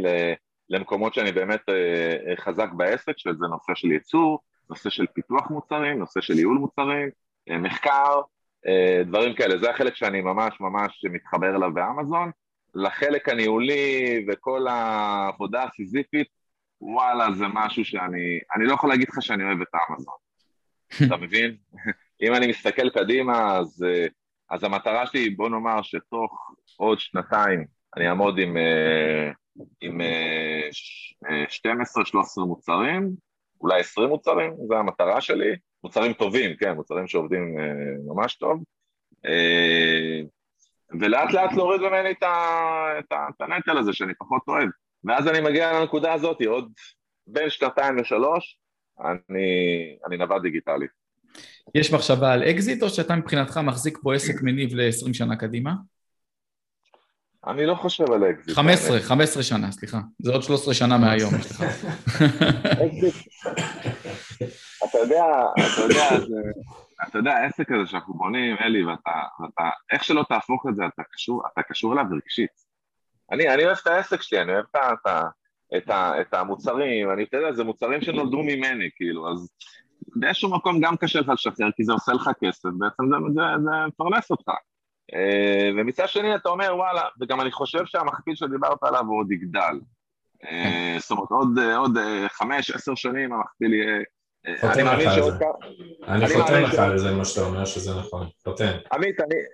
[0.69, 4.39] למקומות שאני באמת אה, חזק בעסק, שזה נושא של ייצור,
[4.69, 7.09] נושא של פיתוח מוצרים, נושא של ייעול מוצרים,
[7.49, 8.21] מחקר,
[9.05, 9.57] דברים כאלה.
[9.57, 12.31] זה החלק שאני ממש ממש מתחבר אליו באמזון.
[12.75, 16.27] לחלק הניהולי וכל העבודה הסיזיפית,
[16.81, 18.39] וואלה, זה משהו שאני...
[18.55, 20.28] אני לא יכול להגיד לך שאני אוהב את אמזון.
[21.07, 21.55] אתה מבין?
[22.21, 24.07] אם אני מסתכל קדימה, אז, אה,
[24.49, 27.65] אז המטרה שלי, בוא נאמר שתוך עוד שנתיים
[27.97, 29.31] אני אעמוד עם, אה,
[29.81, 30.01] עם
[31.21, 33.09] 12-13 אה, מוצרים,
[33.61, 35.55] אולי 20 מוצרים, זו המטרה שלי.
[35.83, 37.55] מוצרים טובים, כן, מוצרים שעובדים
[38.07, 38.63] ממש טוב.
[40.99, 42.23] ולאט לאט להוריד ממני את,
[42.99, 44.69] את, את הנטל הזה שאני פחות אוהב.
[45.03, 46.71] ואז אני מגיע לנקודה הזאת, עוד
[47.27, 48.57] בין שנתיים לשלוש,
[49.01, 50.87] אני, אני נווד דיגיטלי.
[51.75, 55.73] יש מחשבה על אקזיט, או שאתה מבחינתך מחזיק פה עסק מניב ל-20 שנה קדימה?
[57.47, 58.55] אני לא חושב על אקזיט.
[58.55, 59.99] 15, 15 שנה, סליחה.
[60.19, 61.65] זה עוד 13 שנה מהיום, סליחה.
[64.89, 65.23] אתה יודע,
[65.55, 66.09] אתה יודע,
[67.07, 71.03] אתה יודע, העסק הזה שאנחנו בונים, אלי, ואתה, ואתה, איך שלא תהפוך את זה, אתה
[71.11, 72.69] קשור, אתה קשור אליו רגשית.
[73.31, 75.23] אני, אני אוהב את העסק שלי, אני אוהב את, ה,
[75.77, 79.49] את, ה, את המוצרים, אני, אתה יודע, זה מוצרים שנולדו ממני, כאילו, אז
[80.15, 83.87] באיזשהו מקום גם קשה לך לשחרר, כי זה עושה לך כסף, בעצם זה, זה, זה
[83.87, 84.49] מפרנס אותך.
[85.13, 89.79] אה, ומצד שני אתה אומר, וואלה, וגם אני חושב שהמכפיל שדיברת עליו הוא עוד יגדל.
[90.43, 91.97] אה, זאת אומרת, עוד, עוד
[92.27, 93.99] חמש, עשר שנים המכפיל יהיה...
[94.59, 95.45] חותם לך על זה.
[96.07, 98.71] אני חותם לך על זה, מה שאתה אומר שזה נכון, חותם.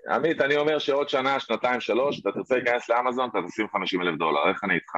[0.09, 4.17] עמית, אני אומר שעוד שנה, שנתיים, שלוש, אתה תרצה להיכנס לאמזון, אתה תשים 50 אלף
[4.17, 4.93] דולר, איך אני איתך?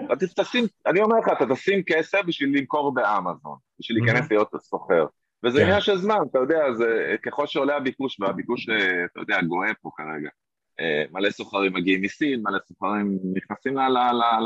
[0.00, 5.06] אתה תשים, אני אומר לך, אתה תשים כסף בשביל למכור באמזון, בשביל להיכנס להיות סוחר.
[5.44, 5.64] וזה כן.
[5.64, 9.90] עניין של זמן, אתה יודע, זה ככל שעולה הביקוש, והביקוש, אה, אתה יודע, גואה פה
[9.96, 10.28] כרגע.
[10.80, 13.76] אה, מלא סוחרים מגיעים מסין, מלא סוחרים נכנסים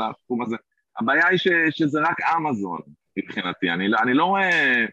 [0.09, 0.55] לתחום הזה.
[0.99, 2.79] הבעיה היא ש, שזה רק אמזון
[3.17, 4.85] מבחינתי, אני, אני לא רואה...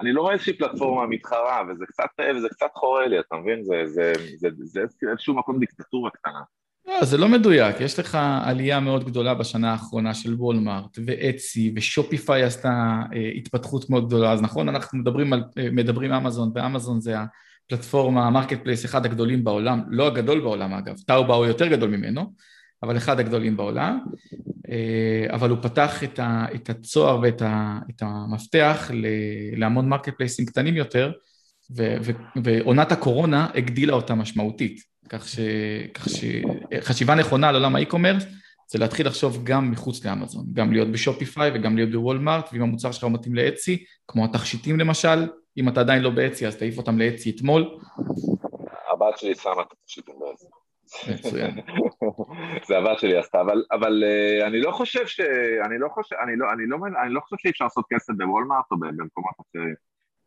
[0.00, 2.04] אני לא רואה איזושהי פלטפורמה מתחרה, וזה קצת,
[2.36, 3.64] וזה קצת חורה לי, אתה מבין?
[3.64, 6.40] זה, זה, זה, זה, זה איזשהו מקום דיקטטורה קטנה.
[6.86, 12.42] לא, זה לא מדויק, יש לך עלייה מאוד גדולה בשנה האחרונה של וולמארט ואצי ושופיפיי
[12.42, 17.14] עשתה אה, התפתחות מאוד גדולה, אז נכון, אנחנו מדברים על, אה, מדברים אמזון, ואמזון זה
[17.66, 22.32] הפלטפורמה, ה marketplace, אחד הגדולים בעולם, לא הגדול בעולם אגב, Taobao הוא יותר גדול ממנו,
[22.82, 23.98] אבל אחד הגדולים בעולם,
[24.70, 28.90] אה, אבל הוא פתח את, ה, את הצוהר ואת ה, את המפתח
[29.56, 31.12] להמון marketplace ים קטנים יותר,
[32.44, 34.93] ועונת הקורונה הגדילה אותה משמעותית.
[35.08, 35.38] כך, ש...
[35.94, 38.24] כך שחשיבה נכונה על עולם ה e-commerce
[38.66, 42.92] זה להתחיל לחשוב גם מחוץ לאמזון, גם להיות ב Shopify וגם להיות בוולמארט, ואם המוצר
[42.92, 46.98] שלך מתאים ל Etsy, כמו התכשיטים למשל, אם אתה עדיין לא באצי אז תעיף אותם
[46.98, 47.78] לאצי אתמול.
[48.92, 50.46] הבת שלי שמה את התכשיטים באצי.
[51.12, 51.50] מצוין.
[52.68, 55.20] זה הבת שלי עשתה, אבל, אבל uh, אני לא חושב ש...
[55.66, 58.64] אני לא חושב, אני לא, אני לא, אני לא חושב שאי אפשר לעשות כסף בוולמארט
[58.70, 59.74] או במקומות אחרים.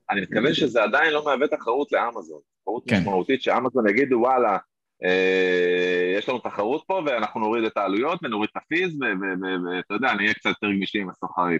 [0.09, 2.39] אני מתכוון שזה עדיין לא מהווה תחרות לאמזון.
[2.61, 2.99] תחרות כן.
[2.99, 4.57] משמעותית שאמזון יגידו וואלה,
[5.03, 10.33] אה, יש לנו תחרות פה ואנחנו נוריד את העלויות ונוריד את הפיז ואתה יודע, נהיה
[10.33, 11.59] קצת יותר גמישים עם הסוחרים.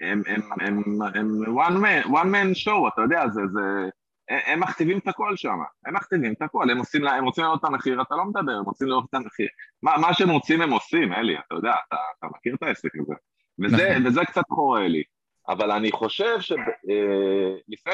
[0.00, 0.82] הם, הם, הם,
[1.14, 3.88] הם one man, one man show, אתה יודע, זה, זה,
[4.30, 7.64] הם מכתיבים את הכל שם, הם מכתיבים את הכל, הם עושים, הם רוצים לראות את
[7.64, 9.48] המחיר, אתה לא מדבר, הם רוצים לראות את המחיר.
[9.82, 13.14] מה, מה שהם רוצים הם עושים, אלי, אתה יודע, אתה, אתה מכיר את העסק הזה.
[13.58, 14.06] וזה, נכון.
[14.06, 15.02] וזה קצת חורה לי.
[15.50, 17.92] אבל אני חושב שלפני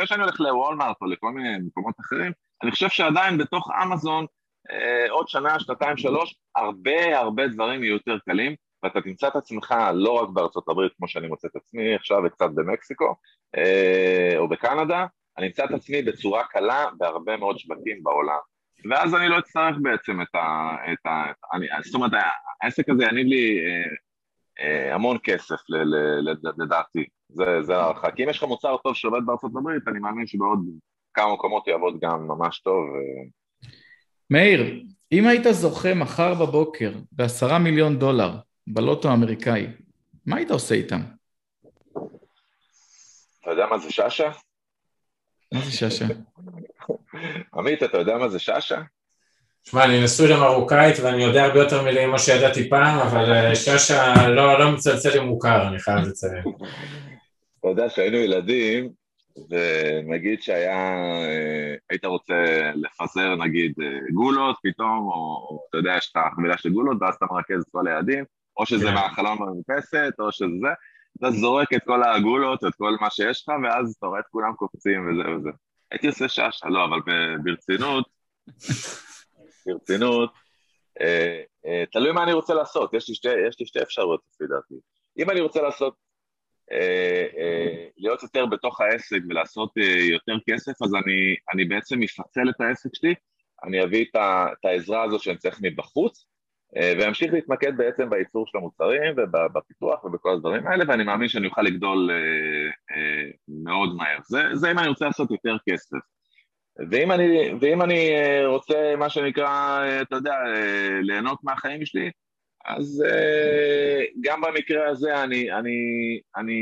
[0.00, 2.32] אה, שאני הולך לוולמארט או לכל מיני מקומות אחרים,
[2.62, 4.26] אני חושב שעדיין בתוך אמזון,
[4.70, 9.74] אה, עוד שנה, שנתיים, שלוש, הרבה הרבה דברים יהיו יותר קלים, ואתה תמצא את עצמך
[9.94, 13.14] לא רק בארצות הברית, כמו שאני מוצא את עצמי עכשיו וקצת במקסיקו,
[13.56, 15.06] אה, או בקנדה,
[15.38, 18.38] אני אמצא את עצמי בצורה קלה בהרבה מאוד שווקים בעולם.
[18.90, 20.76] ואז אני לא אצטרך בעצם את ה...
[20.92, 22.10] את ה אני, זאת אומרת,
[22.62, 23.90] העסק הזה יניב לי אה,
[24.92, 25.60] המון כסף
[26.58, 27.04] לדעתי,
[27.62, 28.10] זה הערכה.
[28.10, 30.58] כי אם יש לך מוצר טוב שעובד בארצות הברית, אני מאמין שבעוד
[31.14, 32.84] כמה מקומות יעבוד גם ממש טוב.
[34.30, 38.30] מאיר, אם היית זוכה מחר בבוקר בעשרה מיליון דולר
[38.66, 39.66] בלוטו האמריקאי,
[40.26, 41.00] מה היית עושה איתם?
[43.40, 44.28] אתה יודע מה זה שאשא?
[45.54, 46.04] מה זה שאשא?
[47.56, 48.80] עמית, אתה יודע מה זה שאשא?
[49.68, 54.28] שמע, אני נשוי למרוקאית ואני יודע הרבה יותר מילים ממה שידעתי פעם, אבל אה, שאשא
[54.28, 56.42] לא, לא מצלצל לי מוכר, אני חייב לציין.
[57.60, 58.90] אתה יודע, כשהיינו ילדים,
[59.50, 60.76] ונגיד שהיה,
[61.24, 62.34] אה, היית רוצה
[62.74, 67.26] לפזר נגיד אה, גולות פתאום, או אתה יודע, יש לך חבילה של גולות, ואז אתה
[67.30, 68.24] מרכז את כל היעדים,
[68.56, 68.94] או שזה כן.
[68.94, 70.68] מהחלום במרפסת, או שזה זה,
[71.18, 74.52] אתה זורק את כל הגולות, את כל מה שיש לך, ואז אתה רואה את כולם
[74.52, 75.50] קופצים וזה וזה.
[75.90, 77.00] הייתי עושה שאשא, לא, אבל
[77.44, 78.04] ברצינות,
[79.66, 80.30] ברצינות,
[81.00, 84.44] אה, אה, תלוי מה אני רוצה לעשות, יש לי שתי, יש לי שתי אפשרויות לפי
[84.46, 84.74] דעתי.
[85.18, 85.94] אם אני רוצה לעשות,
[86.72, 87.26] אה,
[87.96, 89.70] להיות יותר בתוך העסק ולעשות
[90.10, 93.14] יותר כסף, אז אני, אני בעצם אפצל את העסק שלי,
[93.64, 96.26] אני אביא את, ה, את העזרה הזו שאני צריך מבחוץ,
[97.00, 102.10] ואמשיך להתמקד בעצם בייצור של המוצרים ובפיתוח ובכל הדברים האלה, ואני מאמין שאני אוכל לגדול
[103.48, 104.18] מאוד מהר.
[104.24, 105.98] זה, זה אם אני רוצה לעשות יותר כסף.
[106.78, 109.48] ואם אני, ואם אני אה, רוצה, מה שנקרא,
[109.82, 112.10] אה, אתה יודע, אה, ליהנות מהחיים שלי,
[112.64, 113.02] אז
[114.20, 115.76] גם במקרה הזה אני, אני,
[116.36, 116.60] אני,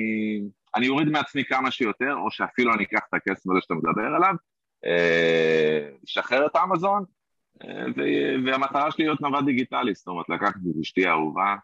[0.77, 4.35] אני אוריד מעצמי כמה שיותר, או שאפילו אני אקח את הכסף הזה שאתה מדבר עליו,
[6.05, 7.05] אשחרר את אמזון,
[8.47, 11.57] והמטרה שלי להיות נווד דיגיטלי, זאת אומרת, לקחת את אשתי האהובה,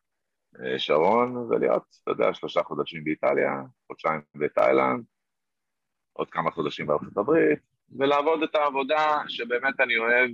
[0.79, 5.05] שרון, ולהיות, אתה יודע, שלושה חודשים באיטליה, חודשיים בתאילנד,
[6.13, 10.31] עוד כמה חודשים בארצות הברית, ולעבוד את העבודה שבאמת אני אוהב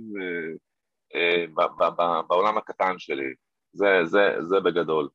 [1.15, 1.45] אה,
[1.89, 3.33] אה, בעולם הקטן שלי.
[3.73, 5.09] זה, זה, זה בגדול.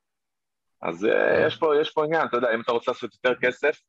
[0.83, 3.81] אז אה, יש פה, יש פה עניין, אתה יודע, אם אתה רוצה לעשות יותר כסף,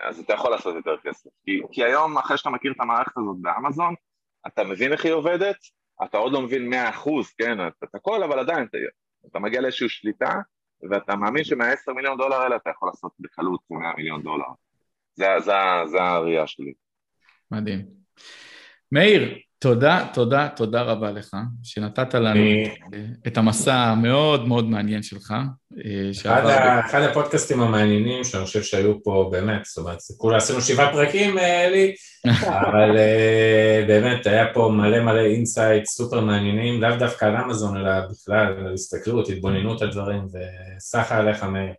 [0.00, 1.30] אז אתה יכול לעשות יותר כסף.
[1.44, 3.94] כי, כי היום, אחרי שאתה מכיר את המערכת הזאת באמזון,
[4.46, 5.56] אתה מבין איך היא עובדת,
[6.04, 8.78] אתה עוד לא מבין מאה אחוז, כן, את, את הכל, אבל עדיין אתה,
[9.26, 10.40] אתה מגיע לאיזושהי שליטה,
[10.90, 14.46] ואתה מאמין שמה-10 מיליון דולר האלה אתה יכול לעשות בקלות 100 מיליון דולר.
[15.14, 15.52] זה, זה,
[15.86, 16.72] זה הראייה שלי.
[17.50, 17.84] מדהים.
[18.92, 22.40] מאיר, תודה, תודה, תודה רבה לך, שנתת לנו
[23.26, 25.34] את המסע המאוד מאוד מעניין שלך.
[25.84, 31.38] אה, אחד הפודקאסטים המעניינים שאני חושב שהיו פה באמת, זאת אומרת, כולה עשינו שבעה פרקים,
[31.38, 31.94] אלי,
[32.26, 37.76] אה, אבל אה, באמת היה פה מלא מלא insights סופר מעניינים, לאו דווקא על אמזון,
[37.76, 40.22] אלא בכלל, הסתכלות, התבוננות על דברים,
[40.76, 41.72] וסחתיין עליך, מאיר.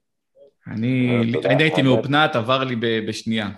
[0.67, 2.75] אני הייתי מהופנט, עבר לי
[3.07, 3.49] בשנייה.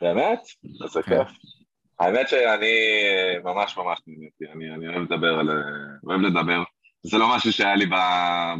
[0.00, 0.40] באמת?
[0.84, 1.24] איזה כן.
[1.24, 1.28] כיף.
[2.00, 2.74] האמת שאני
[3.44, 5.48] ממש ממש נהניתי, אני, אני אוהב לדבר, על,
[6.04, 6.62] אוהב לדבר.
[7.02, 7.86] זה לא משהו שהיה לי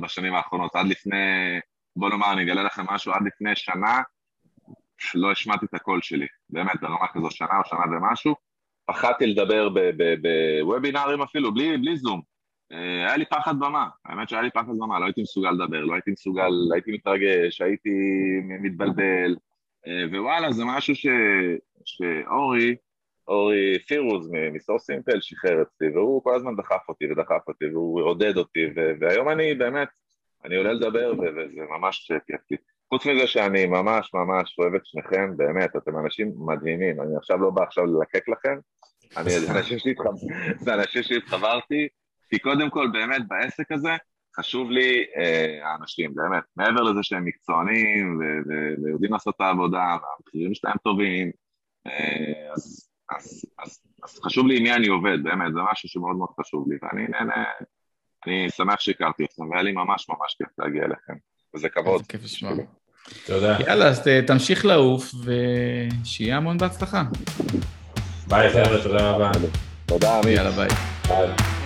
[0.02, 1.16] בשנים האחרונות, עד לפני,
[1.96, 4.00] בוא נאמר, אני אגלה לכם משהו, עד לפני שנה
[5.14, 8.34] לא השמעתי את הקול שלי, באמת, ברמה כזו שנה או שנה ומשהו.
[8.86, 9.68] פחדתי לדבר
[10.58, 12.20] בוובינארים אפילו, בלי, בלי זום.
[12.72, 15.94] אה, היה לי פחד במה, האמת שהיה לי פחד במה, לא הייתי מסוגל לדבר, לא
[15.94, 17.90] הייתי מסוגל, הייתי מתרגש, הייתי
[18.60, 19.36] מתבלבל,
[19.86, 21.06] ווואלה, זה משהו ש,
[21.84, 22.76] שאורי,
[23.28, 28.36] אורי פירוז מסור סימפל שחרר אצלי, והוא כל הזמן דחף אותי ודחף אותי, והוא עודד
[28.36, 28.66] אותי,
[29.00, 29.88] והיום אני באמת,
[30.44, 32.12] אני עולה לדבר וזה ממש
[32.48, 32.60] כיף.
[32.88, 37.50] חוץ מזה שאני ממש ממש אוהב את שניכם, באמת, אתם אנשים מדהימים, אני עכשיו לא
[37.50, 38.58] בא עכשיו ללקק לכם,
[39.16, 39.30] אני,
[40.58, 41.88] זה אנשים שהתחברתי,
[42.30, 43.90] כי קודם כל באמת בעסק הזה
[44.40, 48.20] חשוב לי אה, האנשים, באמת, מעבר לזה שהם מקצוענים
[48.82, 51.30] ויודעים לעשות את העבודה והמחירים שלהם טובים,
[51.86, 56.16] אה, אז, אז, אז, אז חשוב לי עם מי אני עובד, באמת, זה משהו שמאוד
[56.16, 57.44] מאוד חשוב לי, ואני נהנה,
[58.26, 61.14] אני שמח שהכרתי אתכם, והיה לי ממש ממש כיף להגיע אליכם,
[61.54, 62.06] וזה כבוד.
[62.06, 62.52] כיף לשמוע.
[63.26, 63.56] תודה.
[63.60, 67.02] יאללה, אז תמשיך לעוף, ושיהיה המון בהצלחה.
[68.28, 69.30] ביי חבר'ה, תודה רבה.
[69.86, 70.36] תודה, עמית.
[70.36, 70.68] יאללה, ביי.
[71.08, 71.59] ביי.